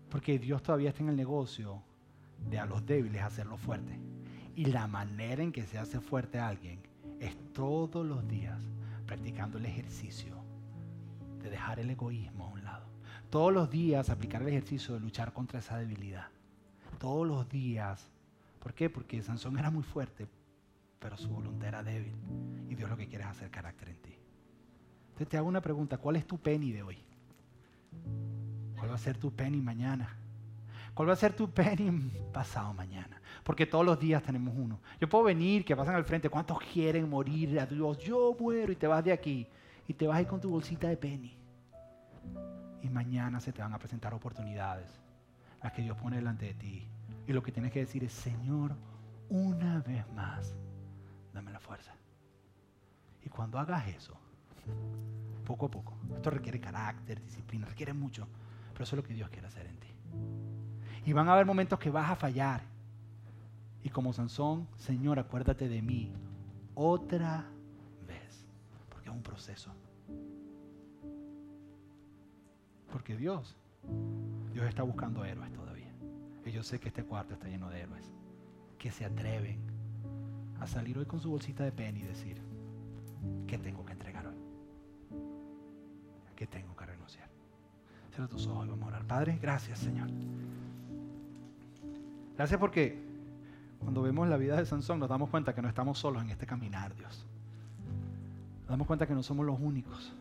[0.08, 1.82] Porque Dios todavía está en el negocio
[2.48, 3.98] de a los débiles hacerlos fuertes.
[4.56, 6.80] Y la manera en que se hace fuerte a alguien
[7.20, 8.62] es todos los días
[9.04, 10.42] practicando el ejercicio
[11.42, 12.86] de dejar el egoísmo a un lado.
[13.28, 16.28] Todos los días aplicar el ejercicio de luchar contra esa debilidad.
[16.98, 18.10] Todos los días.
[18.62, 18.88] ¿Por qué?
[18.88, 20.28] Porque Sansón era muy fuerte,
[21.00, 22.14] pero su voluntad era débil.
[22.68, 24.14] Y Dios lo que quiere es hacer carácter en ti.
[25.08, 26.98] Entonces te hago una pregunta, ¿cuál es tu penny de hoy?
[28.78, 30.16] ¿Cuál va a ser tu penny mañana?
[30.94, 33.20] ¿Cuál va a ser tu penny pasado mañana?
[33.42, 34.78] Porque todos los días tenemos uno.
[35.00, 37.98] Yo puedo venir, que pasan al frente, ¿cuántos quieren morir a Dios?
[37.98, 39.46] Yo muero y te vas de aquí.
[39.88, 41.36] Y te vas a ir con tu bolsita de penny.
[42.80, 44.88] Y mañana se te van a presentar oportunidades,
[45.60, 46.88] las que Dios pone delante de ti.
[47.26, 48.76] Y lo que tienes que decir es, Señor,
[49.28, 50.54] una vez más,
[51.32, 51.94] dame la fuerza.
[53.24, 54.16] Y cuando hagas eso,
[55.44, 55.94] poco a poco.
[56.14, 58.26] Esto requiere carácter, disciplina, requiere mucho.
[58.72, 59.88] Pero eso es lo que Dios quiere hacer en ti.
[61.04, 62.62] Y van a haber momentos que vas a fallar.
[63.82, 66.12] Y como Sansón, Señor, acuérdate de mí
[66.74, 67.46] otra
[68.06, 68.46] vez.
[68.88, 69.72] Porque es un proceso.
[72.90, 73.56] Porque Dios,
[74.52, 75.71] Dios está buscando héroes todavía.
[76.44, 78.12] Y yo sé que este cuarto está lleno de héroes.
[78.78, 79.60] Que se atreven
[80.60, 82.40] a salir hoy con su bolsita de pen y decir,
[83.46, 84.42] ¿qué tengo que entregar hoy?
[86.42, 87.28] que tengo que renunciar.
[88.10, 89.04] Cierra tus ojos y vamos a orar.
[89.04, 90.08] Padre, gracias Señor.
[92.36, 93.00] Gracias porque
[93.78, 96.44] cuando vemos la vida de Sansón nos damos cuenta que no estamos solos en este
[96.44, 97.24] caminar, Dios.
[98.62, 100.12] Nos damos cuenta que no somos los únicos.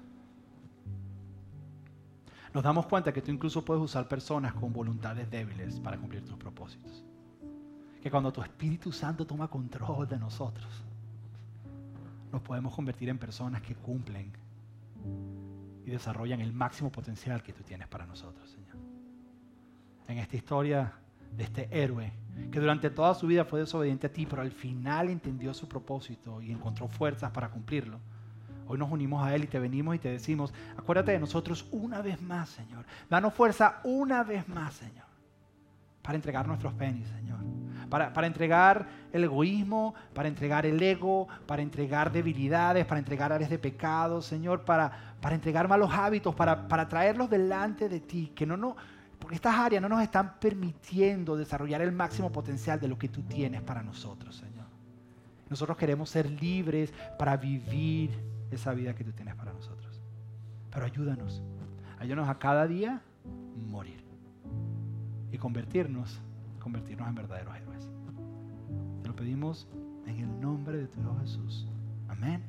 [2.53, 6.37] Nos damos cuenta que tú incluso puedes usar personas con voluntades débiles para cumplir tus
[6.37, 7.03] propósitos.
[8.01, 10.67] Que cuando tu Espíritu Santo toma control de nosotros,
[12.31, 14.31] nos podemos convertir en personas que cumplen
[15.85, 18.75] y desarrollan el máximo potencial que tú tienes para nosotros, Señor.
[20.07, 20.93] En esta historia
[21.35, 22.11] de este héroe
[22.51, 26.41] que durante toda su vida fue desobediente a ti, pero al final entendió su propósito
[26.41, 27.99] y encontró fuerzas para cumplirlo.
[28.71, 32.01] Hoy nos unimos a Él y te venimos y te decimos, acuérdate de nosotros una
[32.01, 32.85] vez más, Señor.
[33.09, 35.05] Danos fuerza una vez más, Señor,
[36.01, 37.39] para entregar nuestros penis, Señor
[37.91, 43.59] para, entregar el egoísmo, para entregar el ego, para entregar debilidades, para entregar áreas de
[43.59, 48.55] pecado, Señor, para, para entregar malos hábitos, para, para traerlos delante de ti, que no,
[48.55, 48.77] no,
[49.19, 53.23] porque estas áreas no nos están permitiendo desarrollar el máximo potencial de lo que tú
[53.23, 54.65] tienes para nosotros, Señor.
[55.49, 58.11] Nosotros queremos ser libres para vivir
[58.51, 60.01] esa vida que tú tienes para nosotros.
[60.71, 61.41] Pero ayúdanos,
[61.99, 63.01] ayúdanos a cada día
[63.55, 64.03] morir
[65.31, 66.21] y convertirnos,
[66.59, 67.91] convertirnos en verdaderos héroes
[69.21, 69.67] pedimos
[70.07, 71.67] en el nombre de tu Hijo Jesús.
[72.09, 72.41] Amén.